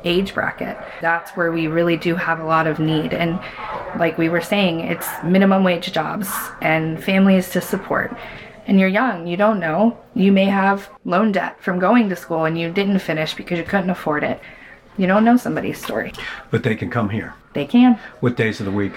age 0.05 0.35
bracket. 0.35 0.77
That's 1.01 1.33
where 1.33 1.51
we 1.51 1.67
really 1.67 1.97
do 1.97 2.15
have 2.15 2.41
a 2.41 2.45
lot 2.45 2.67
of 2.67 2.79
need. 2.79 3.13
And 3.13 3.41
like 3.99 4.19
we 4.19 4.29
were 4.29 4.41
saying, 4.41 4.81
it's 4.81 5.09
minimum 5.23 5.65
wage 5.65 5.93
jobs 5.93 6.31
and 6.61 7.03
families 7.03 7.51
to 7.51 7.61
support. 7.61 8.17
And 8.67 8.81
you're 8.81 8.89
young, 8.89 9.27
you 9.27 9.37
don't 9.37 9.61
know. 9.61 9.99
You 10.15 10.33
may 10.33 10.47
have 10.47 10.89
loan 11.05 11.33
debt 11.33 11.63
from 11.63 11.79
going 11.79 12.09
to 12.09 12.17
school 12.17 12.45
and 12.45 12.59
you 12.59 12.71
didn't 12.71 12.99
finish 13.01 13.35
because 13.35 13.59
you 13.59 13.65
couldn't 13.65 13.91
afford 13.91 14.25
it. 14.25 14.41
You 14.97 15.07
don't 15.07 15.25
know 15.25 15.37
somebody's 15.37 15.83
story. 15.83 16.13
But 16.51 16.63
they 16.63 16.77
can 16.77 16.89
come 16.89 17.11
here. 17.11 17.35
They 17.53 17.67
can. 17.67 17.99
What 18.21 18.37
days 18.37 18.61
of 18.61 18.67
the 18.67 18.73
week? 18.73 18.93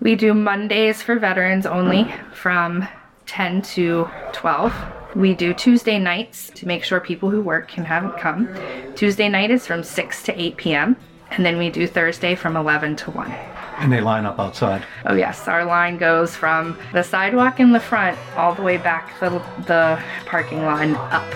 We 0.00 0.14
do 0.14 0.34
Mondays 0.34 1.00
for 1.00 1.18
veterans 1.18 1.64
only 1.64 2.12
from 2.34 2.86
10 3.26 3.62
to 3.62 4.08
12. 4.32 4.74
We 5.14 5.34
do 5.34 5.52
Tuesday 5.52 5.98
nights 5.98 6.50
to 6.54 6.66
make 6.66 6.84
sure 6.84 6.98
people 6.98 7.28
who 7.30 7.42
work 7.42 7.68
can 7.68 7.84
have 7.84 8.16
come. 8.18 8.48
Tuesday 8.94 9.28
night 9.28 9.50
is 9.50 9.66
from 9.66 9.82
6 9.82 10.22
to 10.24 10.40
8 10.40 10.56
p.m. 10.56 10.96
And 11.30 11.44
then 11.44 11.58
we 11.58 11.70
do 11.70 11.86
Thursday 11.86 12.34
from 12.34 12.56
11 12.56 12.96
to 12.96 13.10
1. 13.10 13.30
And 13.78 13.92
they 13.92 14.00
line 14.00 14.26
up 14.26 14.38
outside. 14.38 14.84
Oh, 15.06 15.14
yes. 15.14 15.48
Our 15.48 15.64
line 15.64 15.98
goes 15.98 16.34
from 16.36 16.78
the 16.92 17.02
sidewalk 17.02 17.60
in 17.60 17.72
the 17.72 17.80
front 17.80 18.18
all 18.36 18.54
the 18.54 18.62
way 18.62 18.76
back 18.76 19.18
the, 19.20 19.30
the 19.66 20.02
parking 20.24 20.62
line 20.64 20.94
up. 20.94 21.30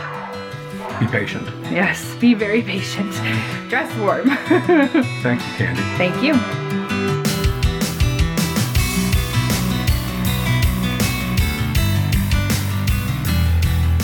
Be 1.00 1.06
patient. 1.06 1.46
Yes, 1.70 2.14
be 2.14 2.32
very 2.32 2.62
patient. 2.62 3.12
Mm. 3.12 3.68
Dress 3.68 3.94
warm. 3.98 4.30
Thank 5.22 5.46
you, 5.46 5.52
Candy. 5.54 5.82
Thank 5.98 6.22
you. 6.22 6.85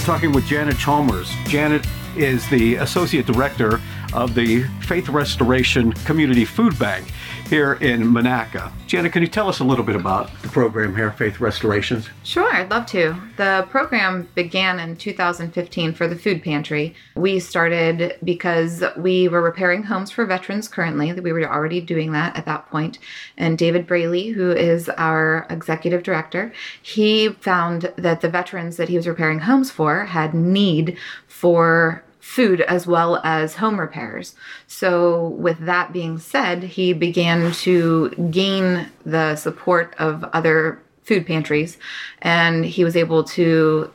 Talking 0.05 0.33
with 0.33 0.45
Janet 0.47 0.79
Chalmers. 0.79 1.33
Janet 1.47 1.87
is 2.17 2.49
the 2.51 2.75
Associate 2.75 3.25
Director 3.25 3.81
of 4.13 4.35
the 4.35 4.63
Faith 4.83 5.09
Restoration 5.09 5.93
Community 5.93 6.45
Food 6.45 6.79
Bank 6.79 7.13
here 7.49 7.75
in 7.75 8.03
Monaca. 8.03 8.73
Janet, 8.87 9.13
can 9.13 9.23
you 9.23 9.29
tell 9.29 9.49
us 9.49 9.61
a 9.61 9.65
little 9.65 9.85
bit 9.85 9.95
about 9.95 10.31
the 10.41 10.49
program 10.49 10.97
here, 10.97 11.13
Faith 11.13 11.41
Restorations? 11.41 12.09
Sure, 12.25 12.51
I'd 12.51 12.71
love 12.71 12.87
to. 12.87 13.15
The 13.37 13.67
program 13.69 14.29
began 14.35 14.81
in 14.81 14.97
2015 14.97 15.93
for 15.93 16.07
the 16.07 16.17
food 16.17 16.43
pantry. 16.43 16.95
We 17.15 17.41
started 17.41 18.17
because 18.25 18.83
we 18.97 19.29
were 19.29 19.43
repairing 19.43 19.83
homes 19.83 20.11
for 20.11 20.25
veterans 20.25 20.69
currently, 20.69 21.13
we 21.13 21.33
were 21.33 21.47
already 21.47 21.81
doing 21.81 22.13
that 22.13 22.37
at 22.37 22.47
that 22.47 22.69
point. 22.71 22.99
And 23.37 23.59
David 23.59 23.87
Braley, 23.87 24.29
who 24.29 24.51
is 24.51 24.89
our 24.91 25.47
executive 25.51 26.03
director, 26.03 26.53
he 26.81 27.29
found 27.29 27.93
that 27.97 28.21
the 28.21 28.29
veterans 28.29 28.77
that 28.77 28.89
he 28.89 28.97
was 28.97 29.07
repairing 29.07 29.41
homes 29.41 29.71
for 29.71 30.07
had 30.07 30.35
need 30.35 30.97
for 31.27 32.03
food 32.23 32.61
as 32.63 32.87
well 32.87 33.21
as 33.25 33.57
home 33.57 33.81
repairs. 33.81 34.37
So, 34.69 35.27
with 35.27 35.59
that 35.67 35.93
being 35.93 36.19
said, 36.19 36.63
he 36.63 36.93
began 36.93 37.51
to 37.53 38.11
gain 38.31 38.89
the 39.05 39.35
support 39.35 39.95
of 39.99 40.23
other 40.33 40.81
food 41.03 41.27
pantries 41.27 41.79
and 42.23 42.65
he 42.65 42.85
was 42.85 42.97
able 42.97 43.25
to 43.25 43.93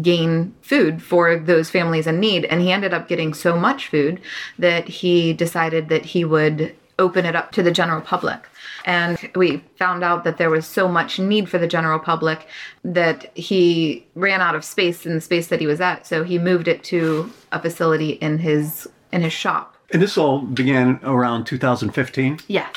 gain 0.00 0.54
food 0.62 1.02
for 1.02 1.36
those 1.36 1.68
families 1.68 2.06
in 2.06 2.20
need. 2.20 2.44
And 2.44 2.60
he 2.60 2.70
ended 2.70 2.94
up 2.94 3.08
getting 3.08 3.34
so 3.34 3.56
much 3.58 3.88
food 3.88 4.20
that 4.58 4.86
he 4.86 5.32
decided 5.32 5.88
that 5.88 6.04
he 6.06 6.24
would 6.24 6.74
open 6.98 7.26
it 7.26 7.36
up 7.36 7.52
to 7.52 7.62
the 7.62 7.70
general 7.70 8.00
public. 8.00 8.48
And 8.84 9.18
we 9.34 9.62
found 9.76 10.04
out 10.04 10.24
that 10.24 10.38
there 10.38 10.50
was 10.50 10.66
so 10.66 10.88
much 10.88 11.18
need 11.18 11.48
for 11.48 11.58
the 11.58 11.66
general 11.66 11.98
public 11.98 12.46
that 12.84 13.36
he 13.36 14.06
ran 14.14 14.40
out 14.40 14.54
of 14.54 14.64
space 14.64 15.04
in 15.04 15.14
the 15.14 15.20
space 15.20 15.48
that 15.48 15.60
he 15.60 15.66
was 15.66 15.80
at. 15.80 16.06
So 16.06 16.24
he 16.24 16.38
moved 16.38 16.68
it 16.68 16.84
to 16.84 17.30
a 17.52 17.60
facility 17.60 18.10
in 18.10 18.38
his 18.38 18.88
in 19.12 19.22
his 19.22 19.32
shop. 19.32 19.76
And 19.92 20.02
this 20.02 20.18
all 20.18 20.40
began 20.40 20.98
around 21.04 21.44
2015? 21.44 22.40
Yes. 22.48 22.74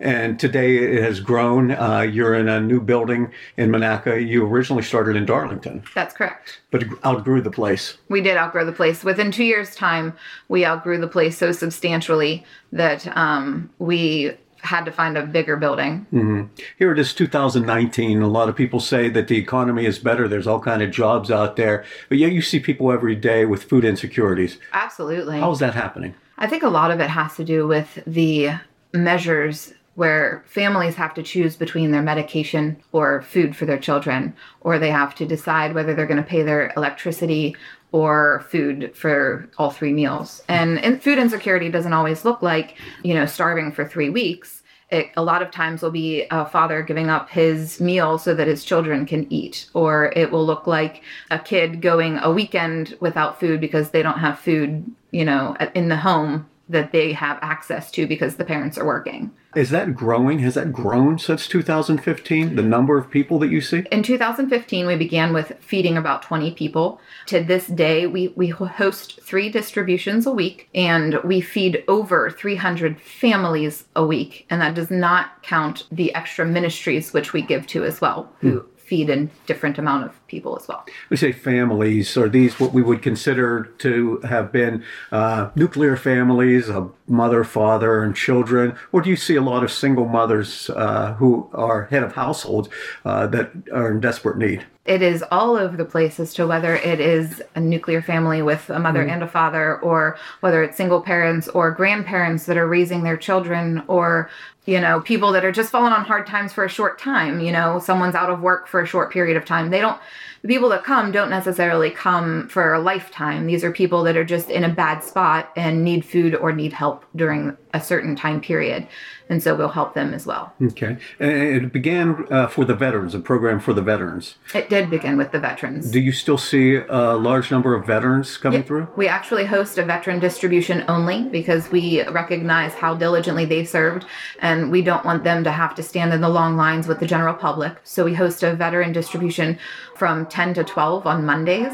And 0.00 0.38
today 0.38 0.76
it 0.76 1.02
has 1.02 1.20
grown. 1.20 1.70
Uh, 1.70 2.00
you're 2.00 2.34
in 2.34 2.48
a 2.48 2.60
new 2.60 2.80
building 2.80 3.32
in 3.56 3.70
Monaca. 3.70 4.26
You 4.26 4.44
originally 4.46 4.82
started 4.82 5.16
in 5.16 5.24
Darlington. 5.24 5.84
That's 5.94 6.14
correct. 6.14 6.60
But 6.70 6.84
outgrew 7.04 7.40
the 7.40 7.50
place. 7.50 7.96
We 8.08 8.20
did 8.20 8.36
outgrow 8.36 8.64
the 8.64 8.72
place. 8.72 9.04
Within 9.04 9.30
two 9.30 9.44
years' 9.44 9.74
time, 9.74 10.14
we 10.48 10.66
outgrew 10.66 10.98
the 10.98 11.08
place 11.08 11.38
so 11.38 11.52
substantially 11.52 12.44
that 12.72 13.06
um, 13.16 13.70
we 13.78 14.36
had 14.64 14.84
to 14.86 14.90
find 14.90 15.16
a 15.16 15.26
bigger 15.26 15.56
building. 15.56 16.06
Mm-hmm. 16.12 16.44
Here 16.78 16.90
it 16.90 16.98
is 16.98 17.14
2019. 17.14 18.22
A 18.22 18.26
lot 18.26 18.48
of 18.48 18.56
people 18.56 18.80
say 18.80 19.08
that 19.10 19.28
the 19.28 19.36
economy 19.36 19.84
is 19.84 19.98
better. 19.98 20.26
There's 20.26 20.46
all 20.46 20.60
kind 20.60 20.82
of 20.82 20.90
jobs 20.90 21.30
out 21.30 21.56
there. 21.56 21.84
But 22.08 22.18
yet 22.18 22.32
you 22.32 22.40
see 22.42 22.58
people 22.58 22.90
every 22.90 23.14
day 23.14 23.44
with 23.44 23.62
food 23.62 23.84
insecurities. 23.84 24.58
Absolutely. 24.72 25.38
How's 25.38 25.60
that 25.60 25.74
happening? 25.74 26.14
I 26.38 26.46
think 26.46 26.62
a 26.62 26.68
lot 26.68 26.90
of 26.90 27.00
it 27.00 27.10
has 27.10 27.36
to 27.36 27.44
do 27.44 27.66
with 27.66 28.02
the 28.06 28.52
measures 28.92 29.74
where 29.94 30.42
families 30.46 30.96
have 30.96 31.14
to 31.14 31.22
choose 31.22 31.56
between 31.56 31.90
their 31.90 32.02
medication 32.02 32.76
or 32.92 33.22
food 33.22 33.54
for 33.54 33.64
their 33.64 33.78
children, 33.78 34.34
or 34.60 34.78
they 34.78 34.90
have 34.90 35.14
to 35.14 35.26
decide 35.26 35.74
whether 35.74 35.94
they're 35.94 36.06
going 36.06 36.22
to 36.22 36.28
pay 36.28 36.42
their 36.42 36.72
electricity 36.76 37.56
or 37.92 38.44
food 38.48 38.90
for 38.96 39.48
all 39.56 39.70
three 39.70 39.92
meals. 39.92 40.42
And, 40.48 41.00
food 41.00 41.16
insecurity 41.18 41.70
doesn't 41.70 41.92
always 41.92 42.24
look 42.24 42.42
like, 42.42 42.76
you 43.04 43.14
know, 43.14 43.24
starving 43.24 43.70
for 43.70 43.84
three 43.84 44.10
weeks. 44.10 44.62
It, 44.90 45.10
a 45.16 45.22
lot 45.22 45.42
of 45.42 45.50
times 45.50 45.80
will 45.80 45.92
be 45.92 46.26
a 46.30 46.44
father 46.44 46.82
giving 46.82 47.08
up 47.08 47.30
his 47.30 47.80
meal 47.80 48.18
so 48.18 48.34
that 48.34 48.48
his 48.48 48.64
children 48.64 49.06
can 49.06 49.32
eat 49.32 49.68
or 49.74 50.12
it 50.14 50.30
will 50.30 50.44
look 50.44 50.66
like 50.66 51.02
a 51.30 51.38
kid 51.38 51.80
going 51.80 52.18
a 52.18 52.30
weekend 52.30 52.96
without 53.00 53.40
food 53.40 53.60
because 53.60 53.90
they 53.90 54.02
don't 54.02 54.18
have 54.18 54.38
food 54.38 54.84
you 55.10 55.24
know 55.24 55.56
in 55.74 55.88
the 55.88 55.96
home 55.96 56.46
that 56.68 56.92
they 56.92 57.12
have 57.12 57.38
access 57.42 57.90
to 57.92 58.06
because 58.06 58.36
the 58.36 58.44
parents 58.44 58.78
are 58.78 58.84
working. 58.84 59.30
Is 59.56 59.70
that 59.70 59.94
growing? 59.94 60.40
Has 60.40 60.54
that 60.54 60.72
grown 60.72 61.18
since 61.18 61.46
2015? 61.46 62.56
The 62.56 62.62
number 62.62 62.98
of 62.98 63.10
people 63.10 63.38
that 63.38 63.50
you 63.50 63.60
see? 63.60 63.84
In 63.90 64.02
2015, 64.02 64.86
we 64.86 64.96
began 64.96 65.32
with 65.32 65.56
feeding 65.60 65.96
about 65.96 66.22
20 66.22 66.52
people. 66.52 67.00
To 67.26 67.42
this 67.42 67.66
day, 67.66 68.06
we, 68.06 68.28
we 68.28 68.48
host 68.48 69.20
three 69.22 69.48
distributions 69.48 70.26
a 70.26 70.32
week 70.32 70.68
and 70.74 71.18
we 71.24 71.40
feed 71.40 71.84
over 71.88 72.30
300 72.30 73.00
families 73.00 73.84
a 73.94 74.04
week. 74.04 74.46
And 74.50 74.60
that 74.60 74.74
does 74.74 74.90
not 74.90 75.42
count 75.42 75.84
the 75.90 76.14
extra 76.14 76.44
ministries 76.44 77.12
which 77.12 77.32
we 77.32 77.42
give 77.42 77.66
to 77.68 77.84
as 77.84 78.00
well, 78.00 78.32
who. 78.40 78.64
Feed 78.84 79.10
a 79.10 79.26
different 79.46 79.78
amount 79.78 80.04
of 80.04 80.26
people 80.26 80.56
as 80.56 80.68
well. 80.68 80.84
We 81.10 81.16
say 81.16 81.32
families. 81.32 82.16
Are 82.16 82.28
these 82.28 82.60
what 82.60 82.72
we 82.72 82.82
would 82.82 83.02
consider 83.02 83.64
to 83.78 84.18
have 84.18 84.52
been 84.52 84.84
uh, 85.10 85.50
nuclear 85.54 85.96
families, 85.96 86.68
a 86.68 86.88
mother, 87.06 87.44
father, 87.44 88.02
and 88.02 88.14
children? 88.14 88.76
Or 88.92 89.00
do 89.00 89.10
you 89.10 89.16
see 89.16 89.36
a 89.36 89.42
lot 89.42 89.64
of 89.64 89.72
single 89.72 90.06
mothers 90.06 90.70
uh, 90.70 91.14
who 91.14 91.48
are 91.52 91.84
head 91.86 92.02
of 92.02 92.14
households 92.14 92.68
uh, 93.04 93.26
that 93.28 93.50
are 93.72 93.90
in 93.90 94.00
desperate 94.00 94.38
need? 94.38 94.66
it 94.84 95.00
is 95.00 95.24
all 95.30 95.56
over 95.56 95.76
the 95.76 95.84
place 95.84 96.20
as 96.20 96.34
to 96.34 96.46
whether 96.46 96.76
it 96.76 97.00
is 97.00 97.42
a 97.54 97.60
nuclear 97.60 98.02
family 98.02 98.42
with 98.42 98.68
a 98.68 98.78
mother 98.78 99.04
mm. 99.04 99.10
and 99.10 99.22
a 99.22 99.28
father, 99.28 99.78
or 99.80 100.18
whether 100.40 100.62
it's 100.62 100.76
single 100.76 101.00
parents 101.00 101.48
or 101.48 101.70
grandparents 101.70 102.44
that 102.44 102.58
are 102.58 102.68
raising 102.68 103.02
their 103.02 103.16
children, 103.16 103.82
or 103.88 104.28
you 104.66 104.80
know, 104.80 105.00
people 105.00 105.32
that 105.32 105.44
are 105.44 105.52
just 105.52 105.70
falling 105.70 105.92
on 105.92 106.04
hard 106.04 106.26
times 106.26 106.52
for 106.52 106.64
a 106.64 106.68
short 106.68 106.98
time. 106.98 107.40
You 107.40 107.52
know, 107.52 107.78
someone's 107.78 108.14
out 108.14 108.30
of 108.30 108.40
work 108.40 108.66
for 108.66 108.80
a 108.80 108.86
short 108.86 109.12
period 109.12 109.36
of 109.36 109.44
time. 109.44 109.70
They 109.70 109.80
don't 109.80 110.00
the 110.44 110.48
people 110.48 110.68
that 110.68 110.84
come 110.84 111.10
don't 111.10 111.30
necessarily 111.30 111.90
come 111.90 112.50
for 112.50 112.74
a 112.74 112.78
lifetime. 112.78 113.46
These 113.46 113.64
are 113.64 113.72
people 113.72 114.02
that 114.02 114.14
are 114.14 114.26
just 114.26 114.50
in 114.50 114.62
a 114.62 114.68
bad 114.68 115.02
spot 115.02 115.50
and 115.56 115.82
need 115.82 116.04
food 116.04 116.34
or 116.34 116.52
need 116.52 116.74
help 116.74 117.06
during 117.16 117.56
a 117.72 117.80
certain 117.80 118.14
time 118.14 118.42
period. 118.42 118.86
And 119.30 119.42
so 119.42 119.54
we'll 119.54 119.70
help 119.70 119.94
them 119.94 120.12
as 120.12 120.26
well. 120.26 120.52
Okay. 120.62 120.98
And 121.18 121.64
it 121.64 121.72
began 121.72 122.26
uh, 122.30 122.46
for 122.46 122.66
the 122.66 122.74
veterans, 122.74 123.14
a 123.14 123.20
program 123.20 123.58
for 123.58 123.72
the 123.72 123.80
veterans. 123.80 124.34
It 124.54 124.68
did 124.68 124.90
begin 124.90 125.16
with 125.16 125.32
the 125.32 125.40
veterans. 125.40 125.90
Do 125.90 125.98
you 125.98 126.12
still 126.12 126.36
see 126.36 126.76
a 126.76 127.14
large 127.14 127.50
number 127.50 127.74
of 127.74 127.86
veterans 127.86 128.36
coming 128.36 128.60
yeah, 128.60 128.66
through? 128.66 128.88
We 128.96 129.08
actually 129.08 129.46
host 129.46 129.78
a 129.78 129.84
veteran 129.84 130.20
distribution 130.20 130.84
only 130.88 131.22
because 131.22 131.70
we 131.70 132.06
recognize 132.08 132.74
how 132.74 132.94
diligently 132.94 133.46
they 133.46 133.64
served 133.64 134.04
and 134.40 134.70
we 134.70 134.82
don't 134.82 135.06
want 135.06 135.24
them 135.24 135.42
to 135.44 135.50
have 135.50 135.74
to 135.76 135.82
stand 135.82 136.12
in 136.12 136.20
the 136.20 136.28
long 136.28 136.56
lines 136.56 136.86
with 136.86 137.00
the 137.00 137.06
general 137.06 137.34
public. 137.34 137.78
So 137.82 138.04
we 138.04 138.12
host 138.12 138.42
a 138.42 138.54
veteran 138.54 138.92
distribution 138.92 139.58
from 139.96 140.26
10 140.34 140.52
to 140.54 140.64
12 140.64 141.06
on 141.06 141.24
Mondays. 141.24 141.72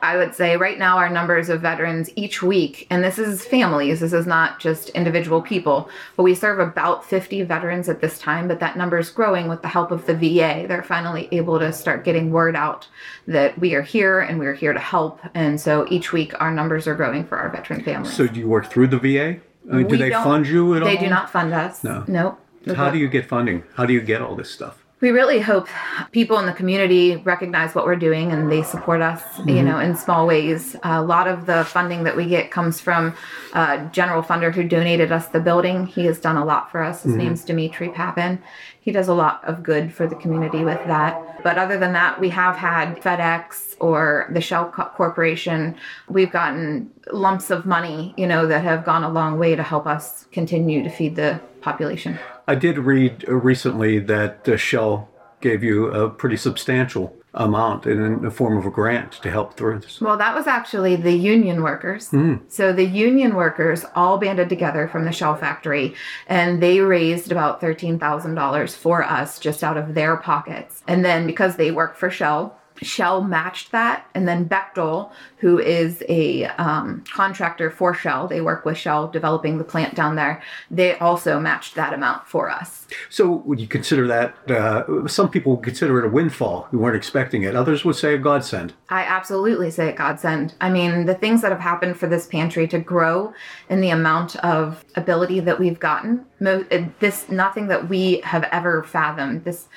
I 0.00 0.16
would 0.16 0.34
say 0.34 0.56
right 0.56 0.78
now 0.78 0.96
our 0.96 1.08
numbers 1.08 1.48
of 1.48 1.60
veterans 1.60 2.10
each 2.16 2.42
week, 2.42 2.88
and 2.90 3.04
this 3.04 3.20
is 3.20 3.44
families, 3.44 4.00
this 4.00 4.12
is 4.12 4.26
not 4.26 4.58
just 4.58 4.88
individual 4.90 5.40
people, 5.40 5.88
but 6.16 6.24
we 6.24 6.34
serve 6.34 6.58
about 6.58 7.04
50 7.04 7.44
veterans 7.44 7.88
at 7.88 8.00
this 8.00 8.18
time, 8.18 8.48
but 8.48 8.58
that 8.58 8.76
number 8.76 8.98
is 8.98 9.10
growing 9.10 9.46
with 9.46 9.62
the 9.62 9.68
help 9.68 9.92
of 9.92 10.06
the 10.06 10.14
VA. 10.14 10.66
They're 10.66 10.82
finally 10.82 11.28
able 11.30 11.60
to 11.60 11.72
start 11.72 12.02
getting 12.02 12.32
word 12.32 12.56
out 12.56 12.88
that 13.28 13.56
we 13.60 13.74
are 13.74 13.82
here 13.82 14.18
and 14.18 14.40
we're 14.40 14.54
here 14.54 14.72
to 14.72 14.80
help. 14.80 15.20
And 15.34 15.60
so 15.60 15.86
each 15.88 16.12
week 16.12 16.32
our 16.40 16.50
numbers 16.50 16.88
are 16.88 16.96
growing 16.96 17.24
for 17.24 17.38
our 17.38 17.48
veteran 17.48 17.84
families. 17.84 18.12
So 18.12 18.26
do 18.26 18.40
you 18.40 18.48
work 18.48 18.70
through 18.72 18.88
the 18.88 18.98
VA? 18.98 19.38
I 19.70 19.76
mean, 19.76 19.86
do 19.86 19.92
We 19.92 19.98
they 19.98 20.10
fund 20.10 20.48
you 20.48 20.74
at 20.74 20.82
all? 20.82 20.88
They 20.88 20.96
do 20.96 21.08
not 21.08 21.30
fund 21.30 21.52
us. 21.52 21.84
No. 21.84 22.04
Nope. 22.08 22.40
How 22.74 22.90
do 22.90 22.98
you 22.98 23.06
get 23.06 23.26
funding? 23.26 23.62
How 23.76 23.86
do 23.86 23.92
you 23.92 24.00
get 24.00 24.20
all 24.20 24.34
this 24.34 24.50
stuff? 24.50 24.84
We 25.00 25.10
really 25.10 25.40
hope 25.40 25.66
people 26.12 26.38
in 26.38 26.46
the 26.46 26.52
community 26.52 27.16
recognize 27.16 27.74
what 27.74 27.86
we're 27.86 27.96
doing 27.96 28.32
and 28.32 28.52
they 28.52 28.62
support 28.62 29.00
us 29.00 29.22
you 29.38 29.44
mm-hmm. 29.44 29.66
know 29.66 29.78
in 29.78 29.96
small 29.96 30.26
ways. 30.26 30.76
A 30.82 31.02
lot 31.02 31.26
of 31.26 31.46
the 31.46 31.64
funding 31.64 32.04
that 32.04 32.16
we 32.16 32.26
get 32.26 32.50
comes 32.50 32.80
from 32.80 33.14
a 33.54 33.88
general 33.92 34.22
funder 34.22 34.52
who 34.54 34.64
donated 34.64 35.10
us 35.10 35.28
the 35.28 35.40
building. 35.40 35.86
He 35.86 36.04
has 36.04 36.20
done 36.20 36.36
a 36.36 36.44
lot 36.44 36.70
for 36.70 36.82
us. 36.82 37.02
His 37.02 37.12
mm-hmm. 37.12 37.22
name's 37.22 37.44
dimitri 37.44 37.88
papin 37.88 38.42
he 38.90 38.92
does 38.92 39.06
a 39.06 39.14
lot 39.14 39.40
of 39.44 39.62
good 39.62 39.94
for 39.94 40.08
the 40.08 40.16
community 40.16 40.64
with 40.64 40.84
that. 40.88 41.44
But 41.44 41.58
other 41.58 41.78
than 41.78 41.92
that 41.92 42.18
we 42.18 42.28
have 42.30 42.56
had 42.56 43.00
fedex 43.00 43.76
or 43.78 44.28
the 44.32 44.40
shell 44.40 44.68
corporation. 44.68 45.76
We've 46.08 46.32
gotten 46.32 46.90
lumps 47.12 47.50
of 47.50 47.64
money 47.64 48.12
you 48.16 48.26
know 48.26 48.48
that 48.48 48.64
have 48.64 48.84
gone 48.84 49.04
a 49.04 49.08
long 49.08 49.38
way 49.38 49.54
to 49.54 49.62
help 49.62 49.86
us 49.86 50.26
continue 50.32 50.82
to 50.82 50.90
feed 50.90 51.14
the 51.14 51.40
population. 51.60 52.18
I 52.48 52.56
did 52.56 52.78
read 52.78 53.24
recently 53.28 54.00
that 54.00 54.48
uh, 54.48 54.56
Shell 54.56 55.08
gave 55.40 55.62
you 55.62 55.86
a 55.86 56.10
pretty 56.10 56.36
substantial 56.36 57.14
amount 57.34 57.86
in 57.86 58.22
the 58.22 58.30
form 58.30 58.56
of 58.56 58.66
a 58.66 58.70
grant 58.70 59.12
to 59.12 59.30
help 59.30 59.54
through 59.54 59.78
this. 59.78 60.00
Well, 60.00 60.16
that 60.16 60.34
was 60.34 60.46
actually 60.46 60.96
the 60.96 61.12
union 61.12 61.62
workers. 61.62 62.08
Hmm. 62.08 62.36
So 62.48 62.72
the 62.72 62.84
union 62.84 63.34
workers 63.36 63.84
all 63.94 64.18
banded 64.18 64.48
together 64.48 64.88
from 64.88 65.04
the 65.04 65.12
Shell 65.12 65.36
factory 65.36 65.94
and 66.26 66.62
they 66.62 66.80
raised 66.80 67.30
about 67.30 67.60
$13,000 67.60 68.76
for 68.76 69.04
us 69.04 69.38
just 69.38 69.62
out 69.62 69.76
of 69.76 69.94
their 69.94 70.16
pockets. 70.16 70.82
And 70.88 71.04
then 71.04 71.26
because 71.26 71.56
they 71.56 71.70
work 71.70 71.96
for 71.96 72.10
Shell, 72.10 72.59
Shell 72.82 73.22
matched 73.22 73.72
that, 73.72 74.06
and 74.14 74.26
then 74.26 74.48
Bechtel, 74.48 75.10
who 75.38 75.58
is 75.58 76.02
a 76.08 76.44
um, 76.44 77.04
contractor 77.12 77.70
for 77.70 77.94
Shell, 77.94 78.28
they 78.28 78.40
work 78.40 78.64
with 78.64 78.78
Shell 78.78 79.08
developing 79.08 79.58
the 79.58 79.64
plant 79.64 79.94
down 79.94 80.16
there. 80.16 80.42
They 80.70 80.98
also 80.98 81.38
matched 81.38 81.74
that 81.74 81.92
amount 81.92 82.26
for 82.26 82.50
us. 82.50 82.86
So 83.08 83.30
would 83.30 83.60
you 83.60 83.66
consider 83.66 84.06
that? 84.06 84.50
Uh, 84.50 85.06
some 85.06 85.28
people 85.28 85.56
would 85.56 85.64
consider 85.64 85.98
it 85.98 86.06
a 86.06 86.08
windfall 86.08 86.68
who 86.70 86.78
weren't 86.78 86.96
expecting 86.96 87.42
it. 87.42 87.54
Others 87.54 87.84
would 87.84 87.96
say 87.96 88.14
a 88.14 88.18
godsend. 88.18 88.74
I 88.88 89.02
absolutely 89.02 89.70
say 89.70 89.88
it 89.88 89.96
godsend. 89.96 90.54
I 90.60 90.70
mean, 90.70 91.06
the 91.06 91.14
things 91.14 91.42
that 91.42 91.52
have 91.52 91.60
happened 91.60 91.98
for 91.98 92.06
this 92.06 92.26
pantry 92.26 92.66
to 92.68 92.78
grow 92.78 93.32
in 93.68 93.80
the 93.80 93.90
amount 93.90 94.36
of 94.36 94.84
ability 94.96 95.40
that 95.40 95.58
we've 95.58 95.78
gotten. 95.78 96.26
Mo- 96.40 96.64
this 96.98 97.28
nothing 97.28 97.68
that 97.68 97.88
we 97.88 98.20
have 98.20 98.44
ever 98.44 98.82
fathomed. 98.82 99.44
This 99.44 99.68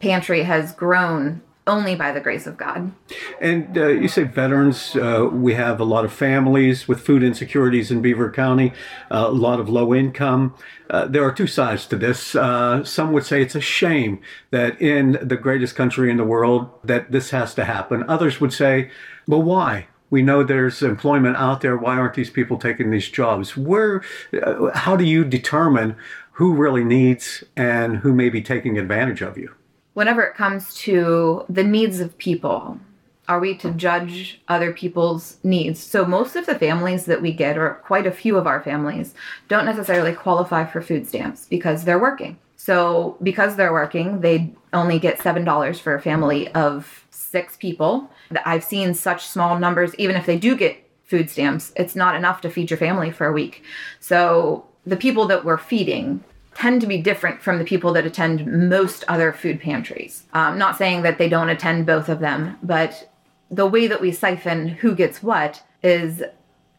pantry 0.00 0.42
has 0.44 0.72
grown 0.72 1.42
only 1.68 1.94
by 1.94 2.10
the 2.10 2.20
grace 2.20 2.46
of 2.46 2.56
God. 2.56 2.92
And 3.40 3.76
uh, 3.76 3.88
you 3.88 4.08
say 4.08 4.24
veterans, 4.24 4.96
uh, 4.96 5.28
we 5.30 5.54
have 5.54 5.78
a 5.78 5.84
lot 5.84 6.04
of 6.04 6.12
families 6.12 6.88
with 6.88 7.00
food 7.00 7.22
insecurities 7.22 7.90
in 7.90 8.02
Beaver 8.02 8.30
County, 8.32 8.72
uh, 9.10 9.26
a 9.28 9.30
lot 9.30 9.60
of 9.60 9.68
low 9.68 9.94
income. 9.94 10.54
Uh, 10.90 11.06
there 11.06 11.22
are 11.22 11.32
two 11.32 11.46
sides 11.46 11.86
to 11.86 11.96
this. 11.96 12.34
Uh, 12.34 12.82
some 12.82 13.12
would 13.12 13.24
say 13.24 13.42
it's 13.42 13.54
a 13.54 13.60
shame 13.60 14.20
that 14.50 14.80
in 14.80 15.18
the 15.22 15.36
greatest 15.36 15.76
country 15.76 16.10
in 16.10 16.16
the 16.16 16.24
world 16.24 16.70
that 16.82 17.12
this 17.12 17.30
has 17.30 17.54
to 17.54 17.64
happen. 17.64 18.02
Others 18.08 18.40
would 18.40 18.52
say, 18.52 18.90
well, 19.26 19.42
why? 19.42 19.86
We 20.10 20.22
know 20.22 20.42
there's 20.42 20.82
employment 20.82 21.36
out 21.36 21.60
there. 21.60 21.76
Why 21.76 21.98
aren't 21.98 22.14
these 22.14 22.30
people 22.30 22.56
taking 22.56 22.90
these 22.90 23.10
jobs? 23.10 23.56
Where, 23.56 24.02
uh, 24.42 24.70
how 24.74 24.96
do 24.96 25.04
you 25.04 25.22
determine 25.22 25.96
who 26.32 26.54
really 26.54 26.84
needs 26.84 27.44
and 27.56 27.98
who 27.98 28.14
may 28.14 28.30
be 28.30 28.40
taking 28.40 28.78
advantage 28.78 29.20
of 29.20 29.36
you? 29.36 29.54
Whenever 29.98 30.22
it 30.22 30.36
comes 30.36 30.74
to 30.74 31.44
the 31.48 31.64
needs 31.64 31.98
of 31.98 32.16
people, 32.18 32.78
are 33.26 33.40
we 33.40 33.56
to 33.56 33.72
judge 33.72 34.40
other 34.46 34.72
people's 34.72 35.38
needs? 35.42 35.80
So, 35.80 36.04
most 36.04 36.36
of 36.36 36.46
the 36.46 36.54
families 36.54 37.06
that 37.06 37.20
we 37.20 37.32
get, 37.32 37.58
or 37.58 37.70
quite 37.82 38.06
a 38.06 38.12
few 38.12 38.36
of 38.36 38.46
our 38.46 38.62
families, 38.62 39.12
don't 39.48 39.64
necessarily 39.64 40.12
qualify 40.12 40.66
for 40.66 40.80
food 40.80 41.08
stamps 41.08 41.46
because 41.46 41.82
they're 41.82 41.98
working. 41.98 42.38
So, 42.54 43.16
because 43.24 43.56
they're 43.56 43.72
working, 43.72 44.20
they 44.20 44.54
only 44.72 45.00
get 45.00 45.18
$7 45.18 45.80
for 45.80 45.96
a 45.96 46.00
family 46.00 46.46
of 46.52 47.04
six 47.10 47.56
people. 47.56 48.08
I've 48.46 48.62
seen 48.62 48.94
such 48.94 49.26
small 49.26 49.58
numbers, 49.58 49.96
even 49.96 50.14
if 50.14 50.26
they 50.26 50.38
do 50.38 50.54
get 50.54 50.78
food 51.06 51.28
stamps, 51.28 51.72
it's 51.74 51.96
not 51.96 52.14
enough 52.14 52.40
to 52.42 52.50
feed 52.50 52.70
your 52.70 52.78
family 52.78 53.10
for 53.10 53.26
a 53.26 53.32
week. 53.32 53.64
So, 53.98 54.64
the 54.86 54.96
people 54.96 55.26
that 55.26 55.44
we're 55.44 55.58
feeding 55.58 56.22
tend 56.58 56.80
to 56.80 56.88
be 56.88 57.00
different 57.00 57.40
from 57.40 57.58
the 57.58 57.64
people 57.64 57.92
that 57.92 58.04
attend 58.04 58.68
most 58.68 59.04
other 59.06 59.32
food 59.32 59.60
pantries. 59.60 60.24
Um, 60.32 60.58
not 60.58 60.76
saying 60.76 61.02
that 61.02 61.16
they 61.16 61.28
don't 61.28 61.50
attend 61.50 61.86
both 61.86 62.08
of 62.08 62.18
them, 62.18 62.58
but 62.64 63.12
the 63.48 63.66
way 63.66 63.86
that 63.86 64.00
we 64.00 64.10
siphon 64.10 64.68
who 64.68 64.96
gets 64.96 65.22
what 65.22 65.62
is 65.84 66.20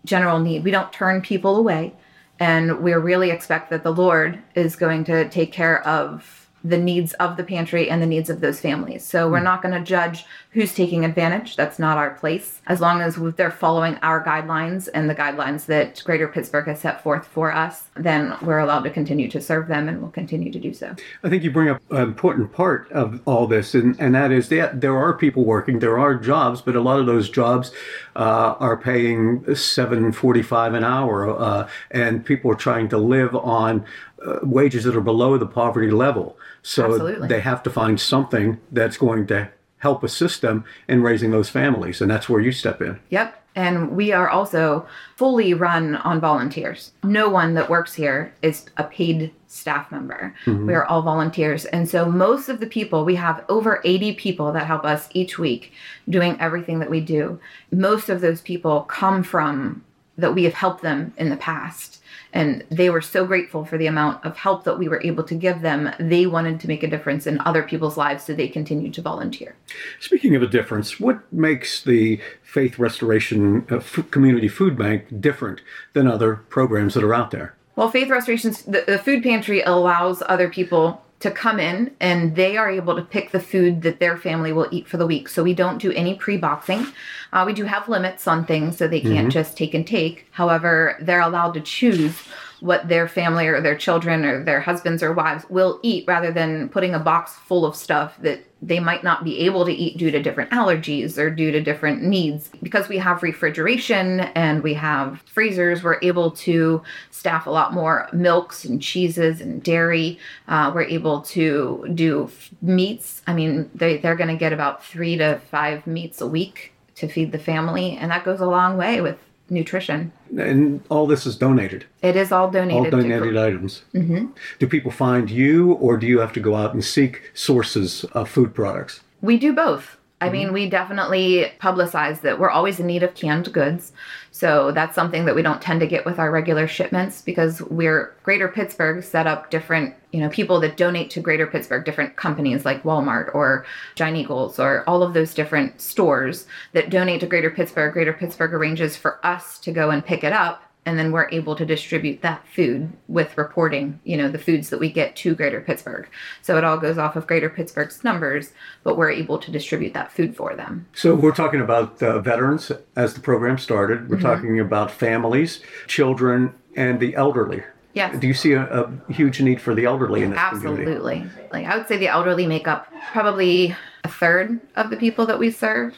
general 0.03 0.39
need. 0.39 0.65
We 0.65 0.71
don't 0.71 0.91
turn 0.91 1.21
people 1.21 1.55
away, 1.55 1.93
and 2.39 2.81
we 2.81 2.91
really 2.93 3.31
expect 3.31 3.69
that 3.69 3.83
the 3.83 3.93
Lord 3.93 4.39
is 4.53 4.75
going 4.75 5.05
to 5.05 5.29
take 5.29 5.53
care 5.53 5.81
of 5.87 6.38
the 6.63 6.77
needs 6.77 7.13
of 7.13 7.37
the 7.37 7.43
pantry 7.43 7.89
and 7.89 8.01
the 8.01 8.05
needs 8.05 8.29
of 8.29 8.41
those 8.41 8.59
families. 8.59 9.05
So 9.05 9.29
we're 9.29 9.39
not 9.39 9.61
going 9.61 9.73
to 9.73 9.83
judge 9.83 10.25
who's 10.51 10.73
taking 10.73 11.05
advantage. 11.05 11.55
That's 11.55 11.79
not 11.79 11.97
our 11.97 12.11
place. 12.11 12.61
As 12.67 12.81
long 12.81 13.01
as 13.01 13.17
they're 13.35 13.51
following 13.51 13.95
our 14.01 14.23
guidelines 14.23 14.89
and 14.93 15.09
the 15.09 15.15
guidelines 15.15 15.67
that 15.67 16.01
Greater 16.03 16.27
Pittsburgh 16.27 16.65
has 16.65 16.79
set 16.79 17.03
forth 17.03 17.27
for 17.27 17.53
us, 17.53 17.85
then 17.95 18.35
we're 18.41 18.59
allowed 18.59 18.83
to 18.83 18.89
continue 18.89 19.29
to 19.29 19.39
serve 19.39 19.67
them 19.67 19.87
and 19.87 20.01
we'll 20.01 20.11
continue 20.11 20.51
to 20.51 20.59
do 20.59 20.73
so. 20.73 20.95
I 21.23 21.29
think 21.29 21.43
you 21.43 21.51
bring 21.51 21.69
up 21.69 21.81
an 21.91 22.01
important 22.01 22.51
part 22.51 22.91
of 22.91 23.21
all 23.25 23.47
this, 23.47 23.75
and, 23.75 23.99
and 23.99 24.15
that 24.15 24.31
is 24.31 24.49
that 24.49 24.81
there 24.81 24.97
are 24.97 25.13
people 25.13 25.45
working, 25.45 25.79
there 25.79 25.99
are 25.99 26.15
jobs, 26.15 26.61
but 26.61 26.75
a 26.75 26.81
lot 26.81 26.99
of 26.99 27.05
those 27.05 27.29
jobs 27.29 27.71
uh, 28.15 28.55
are 28.59 28.75
paying 28.75 29.55
seven 29.55 30.11
forty-five 30.11 30.73
an 30.73 30.83
hour, 30.83 31.29
uh, 31.29 31.69
and 31.91 32.25
people 32.25 32.51
are 32.51 32.55
trying 32.55 32.89
to 32.89 32.97
live 32.97 33.35
on 33.35 33.85
uh, 34.25 34.39
wages 34.43 34.83
that 34.83 34.95
are 34.95 35.01
below 35.01 35.37
the 35.37 35.45
poverty 35.45 35.91
level. 35.91 36.37
So 36.61 36.85
Absolutely. 36.85 37.27
they 37.27 37.39
have 37.41 37.63
to 37.63 37.69
find 37.69 37.99
something 37.99 38.59
that's 38.71 38.97
going 38.97 39.27
to 39.27 39.49
help 39.77 40.03
assist 40.03 40.41
them 40.41 40.65
in 40.87 41.01
raising 41.01 41.31
those 41.31 41.49
families, 41.49 42.01
and 42.01 42.11
that's 42.11 42.27
where 42.27 42.41
you 42.41 42.51
step 42.51 42.81
in. 42.81 42.99
Yep. 43.09 43.35
And 43.55 43.91
we 43.91 44.11
are 44.11 44.29
also 44.29 44.85
fully 45.15 45.53
run 45.53 45.95
on 45.95 46.21
volunteers. 46.21 46.91
No 47.03 47.29
one 47.29 47.55
that 47.55 47.69
works 47.69 47.93
here 47.93 48.33
is 48.41 48.65
a 48.77 48.83
paid 48.83 49.33
staff 49.47 49.91
member. 49.91 50.35
We 50.45 50.73
are 50.75 50.85
all 50.85 51.01
volunteers. 51.01 51.65
And 51.65 51.89
so 51.89 52.09
most 52.09 52.47
of 52.47 52.59
the 52.59 52.67
people, 52.67 53.03
we 53.03 53.15
have 53.15 53.43
over 53.49 53.81
80 53.83 54.13
people 54.13 54.53
that 54.53 54.67
help 54.67 54.85
us 54.85 55.09
each 55.13 55.39
week 55.39 55.73
doing 56.07 56.39
everything 56.39 56.79
that 56.79 56.89
we 56.89 57.01
do. 57.01 57.39
Most 57.71 58.07
of 58.07 58.21
those 58.21 58.41
people 58.41 58.81
come 58.83 59.23
from 59.23 59.83
that 60.17 60.35
we 60.35 60.43
have 60.43 60.53
helped 60.53 60.83
them 60.83 61.13
in 61.17 61.29
the 61.29 61.37
past. 61.37 61.98
And 62.31 62.63
they 62.69 62.89
were 62.89 63.01
so 63.01 63.25
grateful 63.25 63.65
for 63.65 63.77
the 63.77 63.87
amount 63.87 64.23
of 64.23 64.37
help 64.37 64.63
that 64.63 64.77
we 64.77 64.87
were 64.87 65.01
able 65.03 65.23
to 65.23 65.35
give 65.35 65.61
them. 65.61 65.91
They 65.99 66.27
wanted 66.27 66.59
to 66.59 66.67
make 66.67 66.83
a 66.83 66.87
difference 66.87 67.25
in 67.25 67.39
other 67.41 67.63
people's 67.63 67.97
lives, 67.97 68.23
so 68.23 68.33
they 68.33 68.47
continued 68.47 68.93
to 68.95 69.01
volunteer. 69.01 69.55
Speaking 69.99 70.35
of 70.35 70.43
a 70.43 70.47
difference, 70.47 70.99
what 70.99 71.21
makes 71.33 71.83
the 71.83 72.21
Faith 72.43 72.77
Restoration 72.77 73.65
uh, 73.69 73.79
Community 74.11 74.47
Food 74.47 74.77
Bank 74.77 75.21
different 75.21 75.61
than 75.93 76.07
other 76.07 76.35
programs 76.35 76.93
that 76.93 77.03
are 77.03 77.13
out 77.13 77.31
there? 77.31 77.55
Well, 77.75 77.89
Faith 77.89 78.09
Restoration's 78.09 78.63
the, 78.63 78.83
the 78.85 78.99
food 78.99 79.23
pantry 79.23 79.61
allows 79.61 80.21
other 80.27 80.49
people 80.49 81.01
to 81.19 81.31
come 81.31 81.59
in 81.59 81.93
and 81.99 82.35
they 82.35 82.55
are 82.55 82.69
able 82.69 82.95
to 82.95 83.01
pick 83.01 83.31
the 83.31 83.39
food 83.39 83.81
that 83.81 83.99
their 83.99 84.17
family 84.17 84.53
will 84.53 84.67
eat 84.71 84.87
for 84.87 84.97
the 84.97 85.05
week. 85.05 85.27
So 85.27 85.43
we 85.43 85.53
don't 85.53 85.77
do 85.77 85.91
any 85.91 86.15
pre-boxing. 86.15 86.87
Uh, 87.33 87.43
we 87.45 87.53
do 87.53 87.65
have 87.65 87.89
limits 87.89 88.27
on 88.27 88.45
things 88.45 88.77
so 88.77 88.87
they 88.87 89.01
can't 89.01 89.31
just 89.31 89.57
take 89.57 89.73
and 89.73 89.85
take. 89.85 90.27
However, 90.31 90.97
they're 91.01 91.19
allowed 91.19 91.55
to 91.55 91.61
choose 91.61 92.17
what 92.61 92.87
their 92.87 93.07
family 93.07 93.47
or 93.47 93.61
their 93.61 93.77
children 93.77 94.25
or 94.25 94.43
their 94.43 94.61
husbands 94.61 95.01
or 95.01 95.13
wives 95.13 95.45
will 95.49 95.79
eat 95.83 96.05
rather 96.07 96.31
than 96.31 96.69
putting 96.69 96.93
a 96.93 96.99
box 96.99 97.35
full 97.35 97.65
of 97.65 97.75
stuff 97.75 98.17
that 98.21 98.43
they 98.61 98.79
might 98.79 99.03
not 99.03 99.23
be 99.23 99.39
able 99.39 99.65
to 99.65 99.71
eat 99.71 99.97
due 99.97 100.11
to 100.11 100.21
different 100.21 100.51
allergies 100.51 101.17
or 101.17 101.29
due 101.29 101.51
to 101.51 101.61
different 101.61 102.03
needs. 102.03 102.49
Because 102.61 102.89
we 102.89 102.97
have 102.97 103.23
refrigeration 103.23 104.19
and 104.19 104.61
we 104.61 104.73
have 104.73 105.21
freezers, 105.25 105.83
we're 105.83 105.99
able 106.01 106.31
to 106.31 106.81
staff 107.11 107.47
a 107.47 107.49
lot 107.49 107.73
more 107.73 108.09
milks 108.11 108.65
and 108.65 108.81
cheeses 108.81 109.39
and 109.39 109.63
dairy. 109.63 110.19
Uh, 110.47 110.71
we're 110.75 110.83
able 110.83 111.21
to 111.21 111.89
do 111.93 112.29
meats. 112.61 113.21
I 113.27 113.33
mean, 113.33 113.69
they, 113.73 113.97
they're 113.97 114.17
going 114.17 114.29
to 114.29 114.35
get 114.35 114.51
about 114.51 114.83
three 114.83 115.17
to 115.17 115.39
five 115.49 115.87
meats 115.87 116.19
a 116.19 116.27
week 116.27 116.73
to 116.95 117.07
feed 117.07 117.31
the 117.31 117.39
family, 117.39 117.95
and 117.95 118.11
that 118.11 118.25
goes 118.25 118.41
a 118.41 118.45
long 118.45 118.75
way 118.75 118.99
with 118.99 119.17
nutrition. 119.49 120.11
And 120.37 120.81
all 120.89 121.07
this 121.07 121.25
is 121.25 121.35
donated. 121.35 121.85
It 122.01 122.15
is 122.15 122.31
all 122.31 122.45
all 122.45 122.51
donated. 122.51 122.91
to 122.91 122.91
donated 122.91 123.37
items. 123.37 123.83
Mm-hmm. 123.93 124.27
Do 124.59 124.67
people 124.67 124.91
find 124.91 125.29
you, 125.29 125.73
or 125.73 125.97
do 125.97 126.07
you 126.07 126.19
have 126.19 126.33
to 126.33 126.39
go 126.39 126.55
out 126.55 126.73
and 126.73 126.83
seek 126.83 127.31
sources 127.33 128.03
of 128.05 128.29
food 128.29 128.53
products? 128.53 129.01
We 129.21 129.37
do 129.37 129.53
both. 129.53 129.97
I 130.21 130.25
mm-hmm. 130.25 130.33
mean, 130.33 130.53
we 130.53 130.69
definitely 130.69 131.51
publicize 131.59 132.21
that 132.21 132.39
we're 132.39 132.49
always 132.49 132.79
in 132.79 132.87
need 132.87 133.03
of 133.03 133.15
canned 133.15 133.51
goods. 133.53 133.93
So 134.31 134.71
that's 134.71 134.95
something 134.95 135.25
that 135.25 135.35
we 135.35 135.41
don't 135.41 135.61
tend 135.61 135.79
to 135.79 135.87
get 135.87 136.05
with 136.05 136.19
our 136.19 136.29
regular 136.31 136.67
shipments 136.67 137.21
because 137.21 137.61
we're 137.63 138.13
Greater 138.23 138.47
Pittsburgh 138.47 139.03
set 139.03 139.27
up 139.27 139.49
different, 139.49 139.95
you 140.11 140.19
know, 140.19 140.29
people 140.29 140.59
that 140.59 140.77
donate 140.77 141.09
to 141.11 141.21
Greater 141.21 141.47
Pittsburgh, 141.47 141.85
different 141.85 142.15
companies 142.15 142.65
like 142.65 142.83
Walmart 142.83 143.33
or 143.33 143.65
Giant 143.95 144.17
Eagles 144.17 144.59
or 144.59 144.83
all 144.87 145.03
of 145.03 145.13
those 145.13 145.33
different 145.33 145.81
stores 145.81 146.47
that 146.73 146.89
donate 146.89 147.21
to 147.21 147.27
Greater 147.27 147.49
Pittsburgh. 147.49 147.93
Greater 147.93 148.13
Pittsburgh 148.13 148.53
arranges 148.53 148.97
for 148.97 149.25
us 149.25 149.57
to 149.59 149.71
go 149.71 149.89
and 149.89 150.05
pick 150.05 150.23
it 150.23 150.33
up 150.33 150.63
and 150.89 150.97
then 150.97 151.11
we're 151.11 151.29
able 151.29 151.55
to 151.55 151.65
distribute 151.65 152.23
that 152.23 152.43
food 152.47 152.91
with 153.07 153.37
reporting 153.37 153.99
you 154.03 154.17
know 154.17 154.27
the 154.27 154.39
foods 154.39 154.71
that 154.71 154.79
we 154.79 154.91
get 154.91 155.15
to 155.15 155.35
greater 155.35 155.61
pittsburgh 155.61 156.09
so 156.41 156.57
it 156.57 156.63
all 156.63 156.77
goes 156.77 156.97
off 156.97 157.15
of 157.15 157.27
greater 157.27 157.49
pittsburgh's 157.49 158.03
numbers 158.03 158.53
but 158.83 158.97
we're 158.97 159.11
able 159.11 159.37
to 159.37 159.51
distribute 159.51 159.93
that 159.93 160.11
food 160.11 160.35
for 160.35 160.55
them 160.55 160.87
so 160.93 161.13
we're 161.13 161.31
talking 161.31 161.61
about 161.61 162.01
uh, 162.01 162.19
veterans 162.19 162.71
as 162.95 163.13
the 163.13 163.19
program 163.19 163.57
started 163.57 164.09
we're 164.09 164.17
mm-hmm. 164.17 164.25
talking 164.25 164.59
about 164.59 164.89
families 164.89 165.61
children 165.87 166.53
and 166.75 166.99
the 166.99 167.15
elderly 167.15 167.63
Yes. 167.93 168.19
Do 168.19 168.27
you 168.27 168.35
see 168.35 168.53
a, 168.53 168.61
a, 168.61 169.11
huge 169.11 169.41
need 169.41 169.59
for 169.59 169.73
the 169.73 169.85
elderly 169.85 170.21
in 170.21 170.29
this 170.29 170.39
Absolutely. 170.39 171.15
Community? 171.15 171.47
Like 171.51 171.65
I 171.65 171.75
would 171.75 171.87
say 171.87 171.97
the 171.97 172.07
elderly 172.07 172.45
make 172.45 172.67
up 172.67 172.87
probably 173.11 173.75
a 174.03 174.07
third 174.07 174.61
of 174.75 174.91
the 174.91 174.95
people 174.95 175.25
that 175.25 175.39
we 175.39 175.49
serve. 175.49 175.95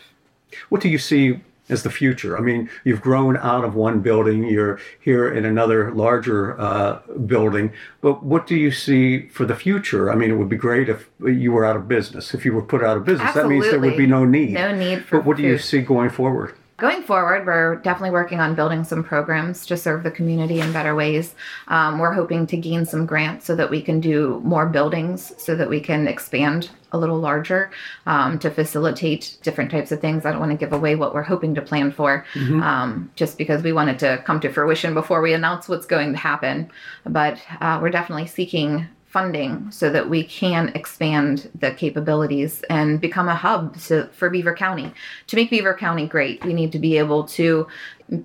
What 0.69 0.81
do 0.81 0.87
you 0.87 0.97
see 0.97 1.41
as 1.71 1.83
the 1.83 1.89
future. 1.89 2.37
I 2.37 2.41
mean, 2.41 2.69
you've 2.83 3.01
grown 3.01 3.37
out 3.37 3.63
of 3.63 3.75
one 3.75 4.01
building, 4.01 4.43
you're 4.43 4.79
here 4.99 5.31
in 5.31 5.45
another 5.45 5.91
larger 5.91 6.59
uh, 6.59 6.99
building, 7.25 7.71
but 8.01 8.23
what 8.23 8.45
do 8.47 8.55
you 8.55 8.71
see 8.71 9.27
for 9.29 9.45
the 9.45 9.55
future? 9.55 10.11
I 10.11 10.15
mean, 10.15 10.31
it 10.31 10.35
would 10.35 10.49
be 10.49 10.57
great 10.57 10.89
if 10.89 11.09
you 11.23 11.51
were 11.51 11.65
out 11.65 11.75
of 11.75 11.87
business. 11.87 12.33
If 12.33 12.45
you 12.45 12.53
were 12.53 12.61
put 12.61 12.83
out 12.83 12.97
of 12.97 13.05
business, 13.05 13.27
Absolutely. 13.29 13.55
that 13.55 13.61
means 13.61 13.71
there 13.71 13.79
would 13.79 13.97
be 13.97 14.07
no 14.07 14.25
need. 14.25 14.51
No 14.53 14.75
need 14.75 15.05
for 15.05 15.17
But 15.17 15.25
what 15.25 15.37
food. 15.37 15.43
do 15.43 15.47
you 15.49 15.57
see 15.57 15.81
going 15.81 16.09
forward? 16.09 16.55
Going 16.81 17.03
forward, 17.03 17.45
we're 17.45 17.75
definitely 17.75 18.09
working 18.09 18.39
on 18.39 18.55
building 18.55 18.83
some 18.83 19.03
programs 19.03 19.67
to 19.67 19.77
serve 19.77 20.01
the 20.01 20.09
community 20.09 20.61
in 20.61 20.73
better 20.73 20.95
ways. 20.95 21.35
Um, 21.67 21.99
we're 21.99 22.11
hoping 22.11 22.47
to 22.47 22.57
gain 22.57 22.87
some 22.87 23.05
grants 23.05 23.45
so 23.45 23.55
that 23.55 23.69
we 23.69 23.83
can 23.83 23.99
do 23.99 24.41
more 24.43 24.65
buildings, 24.65 25.31
so 25.37 25.53
that 25.53 25.69
we 25.69 25.79
can 25.79 26.07
expand 26.07 26.71
a 26.91 26.97
little 26.97 27.19
larger 27.19 27.69
um, 28.07 28.39
to 28.39 28.49
facilitate 28.49 29.37
different 29.43 29.69
types 29.69 29.91
of 29.91 30.01
things. 30.01 30.25
I 30.25 30.31
don't 30.31 30.39
want 30.39 30.53
to 30.53 30.57
give 30.57 30.73
away 30.73 30.95
what 30.95 31.13
we're 31.13 31.21
hoping 31.21 31.53
to 31.53 31.61
plan 31.61 31.91
for, 31.91 32.25
mm-hmm. 32.33 32.63
um, 32.63 33.11
just 33.15 33.37
because 33.37 33.61
we 33.61 33.73
want 33.73 33.91
it 33.91 33.99
to 33.99 34.23
come 34.25 34.39
to 34.39 34.51
fruition 34.51 34.95
before 34.95 35.21
we 35.21 35.33
announce 35.33 35.69
what's 35.69 35.85
going 35.85 36.13
to 36.13 36.17
happen. 36.17 36.71
But 37.05 37.39
uh, 37.59 37.77
we're 37.79 37.91
definitely 37.91 38.25
seeking 38.25 38.87
funding 39.11 39.69
so 39.71 39.89
that 39.89 40.09
we 40.09 40.23
can 40.23 40.69
expand 40.69 41.49
the 41.59 41.71
capabilities 41.71 42.63
and 42.69 43.01
become 43.01 43.27
a 43.27 43.35
hub 43.35 43.77
to, 43.77 44.07
for 44.13 44.29
Beaver 44.29 44.55
County. 44.55 44.93
To 45.27 45.35
make 45.35 45.49
Beaver 45.49 45.73
County 45.73 46.07
great, 46.07 46.43
we 46.45 46.53
need 46.53 46.71
to 46.71 46.79
be 46.79 46.97
able 46.97 47.25
to 47.25 47.67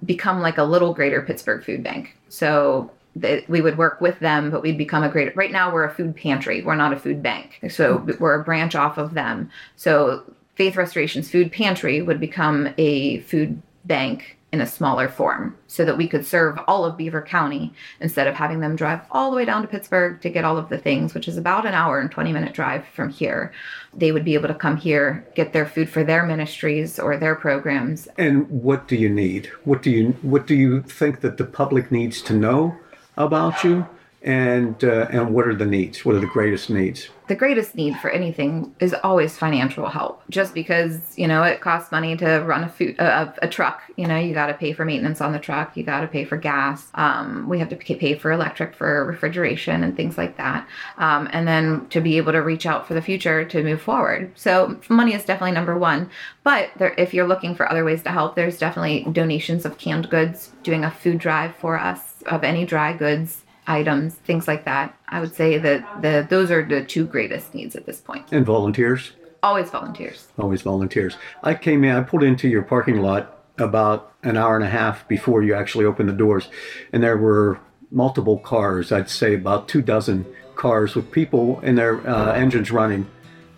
become 0.05 0.41
like 0.41 0.59
a 0.59 0.65
little 0.65 0.95
greater 0.95 1.23
Pittsburgh 1.23 1.65
food 1.65 1.83
bank. 1.83 2.17
So 2.29 2.91
that 3.17 3.49
we 3.49 3.63
would 3.63 3.79
work 3.79 4.01
with 4.01 4.19
them, 4.21 4.51
but 4.51 4.63
we'd 4.63 4.77
become 4.77 5.03
a 5.03 5.09
greater. 5.09 5.33
Right 5.35 5.51
now, 5.51 5.73
we're 5.73 5.85
a 5.85 5.95
food 5.95 6.15
pantry. 6.15 6.63
We're 6.63 6.75
not 6.75 6.93
a 6.93 6.99
food 6.99 7.23
bank. 7.23 7.59
So 7.71 8.07
we're 8.21 8.41
a 8.41 8.45
branch 8.45 8.75
off 8.75 8.99
of 8.99 9.15
them. 9.15 9.51
So 9.77 10.23
Faith 10.55 10.77
Restoration's 10.77 11.31
food 11.31 11.51
pantry 11.51 12.03
would 12.03 12.21
become 12.21 12.69
a 12.77 13.21
food 13.21 13.61
bank 13.87 14.36
in 14.57 14.63
a 14.63 14.67
smaller 14.67 15.07
form 15.07 15.55
so 15.67 15.85
that 15.85 15.99
we 15.99 16.09
could 16.09 16.25
serve 16.25 16.59
all 16.67 16.87
of 16.87 16.97
Beaver 16.97 17.21
County 17.21 17.75
instead 18.01 18.27
of 18.27 18.35
having 18.35 18.61
them 18.61 18.75
drive 18.75 19.01
all 19.11 19.31
the 19.31 19.37
way 19.37 19.45
down 19.45 19.61
to 19.61 19.69
Pittsburgh 19.69 20.19
to 20.23 20.31
get 20.31 20.47
all 20.47 20.57
of 20.57 20.71
the 20.71 20.79
things, 20.79 21.13
which 21.13 21.29
is 21.29 21.37
about 21.37 21.67
an 21.67 21.75
hour 21.75 22.01
and 22.01 22.11
20 22.11 22.33
minute 22.33 22.55
drive 22.55 22.85
from 22.95 23.11
here. 23.11 23.53
They 23.93 24.13
would 24.13 24.25
be 24.25 24.33
able 24.33 24.49
to 24.49 24.55
come 24.55 24.79
here, 24.79 25.29
get 25.35 25.53
their 25.53 25.67
food 25.67 25.91
for 25.91 26.03
their 26.03 26.25
ministries 26.25 26.99
or 26.99 27.19
their 27.19 27.35
programs. 27.35 28.09
And 28.17 28.49
what 28.49 28.89
do 28.89 28.97
you 28.97 29.11
need? 29.11 29.51
What 29.65 29.83
do 29.83 29.91
you 29.91 30.13
what 30.23 30.47
do 30.47 30.55
you 30.55 30.81
think 30.81 31.21
that 31.21 31.37
the 31.37 31.45
public 31.45 31.93
needs 31.93 32.23
to 32.23 32.33
know 32.33 32.77
about 33.17 33.63
you? 33.63 33.87
And 34.27 34.83
uh, 34.85 35.07
and 35.11 35.33
what 35.33 35.47
are 35.47 35.55
the 35.55 35.67
needs? 35.67 36.05
What 36.05 36.17
are 36.17 36.21
the 36.21 36.27
greatest 36.27 36.69
needs? 36.69 37.09
the 37.29 37.35
greatest 37.35 37.75
need 37.75 37.97
for 37.97 38.09
anything 38.11 38.75
is 38.79 38.95
always 39.03 39.37
financial 39.37 39.89
help. 39.89 40.23
Just 40.31 40.55
because 40.55 41.17
you 41.19 41.27
know 41.27 41.43
it 41.43 41.61
costs 41.61 41.91
money 41.91 42.17
to 42.17 42.43
run 42.47 42.65
a 42.65 42.69
food 42.69 42.99
a, 42.99 43.35
a 43.43 43.49
truck, 43.49 43.83
you 43.97 44.07
know 44.07 44.17
you 44.17 44.33
got 44.33 44.47
to 44.47 44.55
pay 44.55 44.73
for 44.73 44.85
maintenance 44.85 45.21
on 45.21 45.33
the 45.33 45.39
truck, 45.39 45.77
you 45.77 45.83
got 45.83 46.01
to 46.01 46.07
pay 46.07 46.25
for 46.25 46.37
gas. 46.37 46.89
Um, 46.95 47.49
we 47.49 47.59
have 47.59 47.69
to 47.71 47.77
pay 47.77 48.17
for 48.17 48.31
electric 48.31 48.75
for 48.75 49.05
refrigeration 49.05 49.83
and 49.83 49.97
things 49.97 50.17
like 50.17 50.37
that, 50.37 50.69
um, 50.99 51.29
and 51.33 51.49
then 51.49 51.89
to 51.89 52.01
be 52.01 52.17
able 52.17 52.33
to 52.33 52.43
reach 52.43 52.67
out 52.67 52.87
for 52.87 52.95
the 52.95 53.03
future 53.03 53.45
to 53.45 53.63
move 53.63 53.83
forward. 53.83 54.31
So 54.37 54.79
money 54.89 55.15
is 55.15 55.25
definitely 55.25 55.53
number 55.53 55.77
one. 55.77 56.11
But 56.45 56.71
there, 56.77 56.95
if 56.97 57.13
you're 57.13 57.27
looking 57.27 57.57
for 57.57 57.71
other 57.71 57.85
ways 57.85 58.03
to 58.05 58.11
help, 58.11 58.37
there's 58.37 58.59
definitely 58.59 59.07
donations 59.11 59.65
of 59.65 59.79
canned 59.79 60.11
goods, 60.11 60.53
doing 60.63 60.85
a 60.85 60.91
food 60.91 61.19
drive 61.19 61.57
for 61.57 61.77
us 61.79 62.23
of 62.27 62.45
any 62.45 62.65
dry 62.65 62.93
goods 62.93 63.43
items, 63.67 64.15
things 64.15 64.47
like 64.49 64.65
that. 64.65 64.97
I 65.09 65.21
would 65.21 65.35
say 65.35 65.59
that 65.59 66.03
the 66.03 66.27
those 66.29 66.51
are 66.51 66.65
the 66.65 66.85
two 66.85 67.07
greatest 67.07 67.55
needs 67.55 67.77
at 67.77 67.87
this 67.87 68.01
point. 68.01 68.27
And 68.33 68.45
volunteers? 68.45 69.13
Always 69.43 69.71
volunteers. 69.71 70.29
Always 70.39 70.63
volunteers. 70.63 71.17
I 71.43 71.55
came 71.55 71.85
in, 71.85 71.95
I 71.95 72.03
pulled 72.03 72.23
into 72.23 72.49
your 72.49 72.63
parking 72.63 73.01
lot 73.01 73.39
about 73.59 74.13
an 74.23 74.37
hour 74.37 74.57
and 74.57 74.65
a 74.65 74.69
half 74.69 75.07
before 75.09 75.43
you 75.43 75.55
actually 75.55 75.85
opened 75.85 76.09
the 76.09 76.15
doors, 76.15 76.49
and 76.93 77.03
there 77.03 77.17
were 77.17 77.61
multiple 77.91 78.39
cars, 78.39 78.91
I'd 78.91 79.09
say 79.09 79.35
about 79.35 79.69
two 79.69 79.81
dozen 79.81 80.27
cars 80.57 80.95
with 80.95 81.13
people 81.13 81.61
in 81.61 81.77
their 81.77 82.07
uh, 82.09 82.33
engines 82.33 82.71
running, 82.71 83.09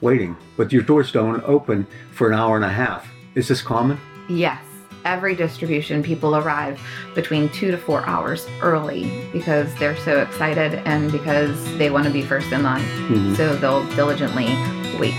waiting. 0.00 0.36
But 0.56 0.72
your 0.72 0.82
doors 0.82 1.10
don't 1.10 1.42
open 1.44 1.86
for 2.12 2.28
an 2.28 2.38
hour 2.38 2.56
and 2.56 2.64
a 2.64 2.68
half. 2.68 3.08
Is 3.34 3.48
this 3.48 3.62
common? 3.62 3.98
Yes 4.28 4.67
every 5.04 5.34
distribution, 5.34 6.02
people 6.02 6.37
arrive 6.37 6.80
between 7.14 7.48
two 7.50 7.70
to 7.70 7.78
four 7.78 8.04
hours 8.06 8.46
early 8.61 9.28
because 9.32 9.74
they're 9.76 9.96
so 9.96 10.20
excited 10.20 10.74
and 10.87 11.11
because 11.12 11.78
they 11.78 11.90
want 11.90 12.06
to 12.06 12.12
be 12.12 12.22
first 12.22 12.52
in 12.52 12.62
line. 12.62 12.84
Mm-hmm. 12.84 13.34
So 13.34 13.56
they'll 13.56 13.87
diligently 13.94 14.46
wait. 14.98 15.14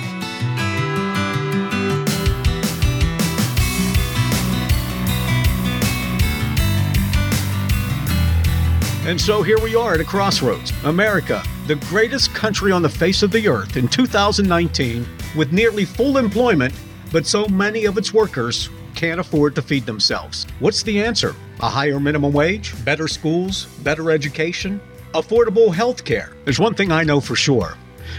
And 9.10 9.20
so 9.20 9.42
here 9.42 9.60
we 9.60 9.76
are 9.76 9.96
at 9.96 10.00
a 10.00 10.04
crossroads. 10.04 10.72
America, 10.84 11.42
the 11.66 11.78
greatest 11.88 12.36
country 12.36 12.72
on 12.72 12.84
the 12.84 12.90
face 12.90 13.24
of 13.24 13.32
the 13.32 13.48
earth 13.48 13.76
in 13.76 13.88
2019, 13.88 15.04
with 15.36 15.52
nearly 15.52 15.84
full 15.84 16.18
employment, 16.18 16.76
but 17.12 17.26
so 17.26 17.48
many 17.48 17.86
of 17.86 17.98
its 17.98 18.14
workers 18.14 18.70
can't 19.00 19.22
afford 19.22 19.56
to 19.56 19.62
feed 19.62 19.86
themselves. 19.86 20.46
What's 20.60 20.84
the 20.84 21.02
answer? 21.02 21.34
A 21.62 21.70
higher 21.70 22.02
minimum 22.02 22.34
wage? 22.34 22.74
Better 22.84 23.08
schools? 23.08 23.68
Better 23.82 24.12
education? 24.12 24.82
Affordable 25.14 25.74
health 25.74 26.04
care? 26.04 26.34
There's 26.44 26.60
one 26.60 26.74
thing 26.74 26.92
I 26.92 27.04
know 27.04 27.22
for 27.22 27.38
sure, 27.38 27.76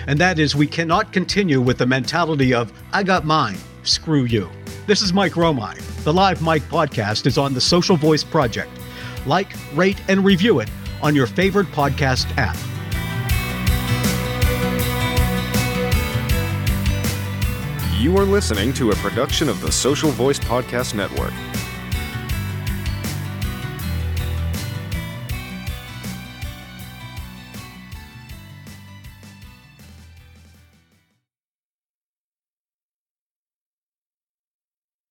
and 0.06 0.18
that 0.20 0.38
is 0.38 0.56
we 0.56 0.66
cannot 0.66 1.12
continue 1.12 1.60
with 1.60 1.76
the 1.76 1.84
mentality 1.84 2.54
of, 2.54 2.72
I 2.94 3.02
got 3.02 3.26
mine, 3.26 3.58
screw 3.82 4.24
you. 4.24 4.48
This 4.86 5.02
is 5.02 5.12
Mike 5.12 5.34
Romine. 5.34 5.82
The 6.02 6.14
Live 6.14 6.40
Mike 6.40 6.62
podcast 6.62 7.26
is 7.26 7.36
on 7.36 7.52
the 7.52 7.60
Social 7.60 7.96
Voice 7.96 8.24
Project. 8.24 8.70
Like, 9.26 9.52
rate, 9.74 10.00
and 10.08 10.24
review 10.24 10.60
it 10.60 10.70
on 11.02 11.14
your 11.14 11.26
favorite 11.26 11.66
podcast 11.72 12.34
app. 12.38 12.56
You 18.00 18.16
are 18.16 18.24
listening 18.24 18.72
to 18.76 18.92
a 18.92 18.94
production 18.94 19.50
of 19.50 19.60
the 19.60 19.70
Social 19.70 20.10
Voice 20.10 20.38
Podcast 20.38 20.94
Network. 20.94 21.34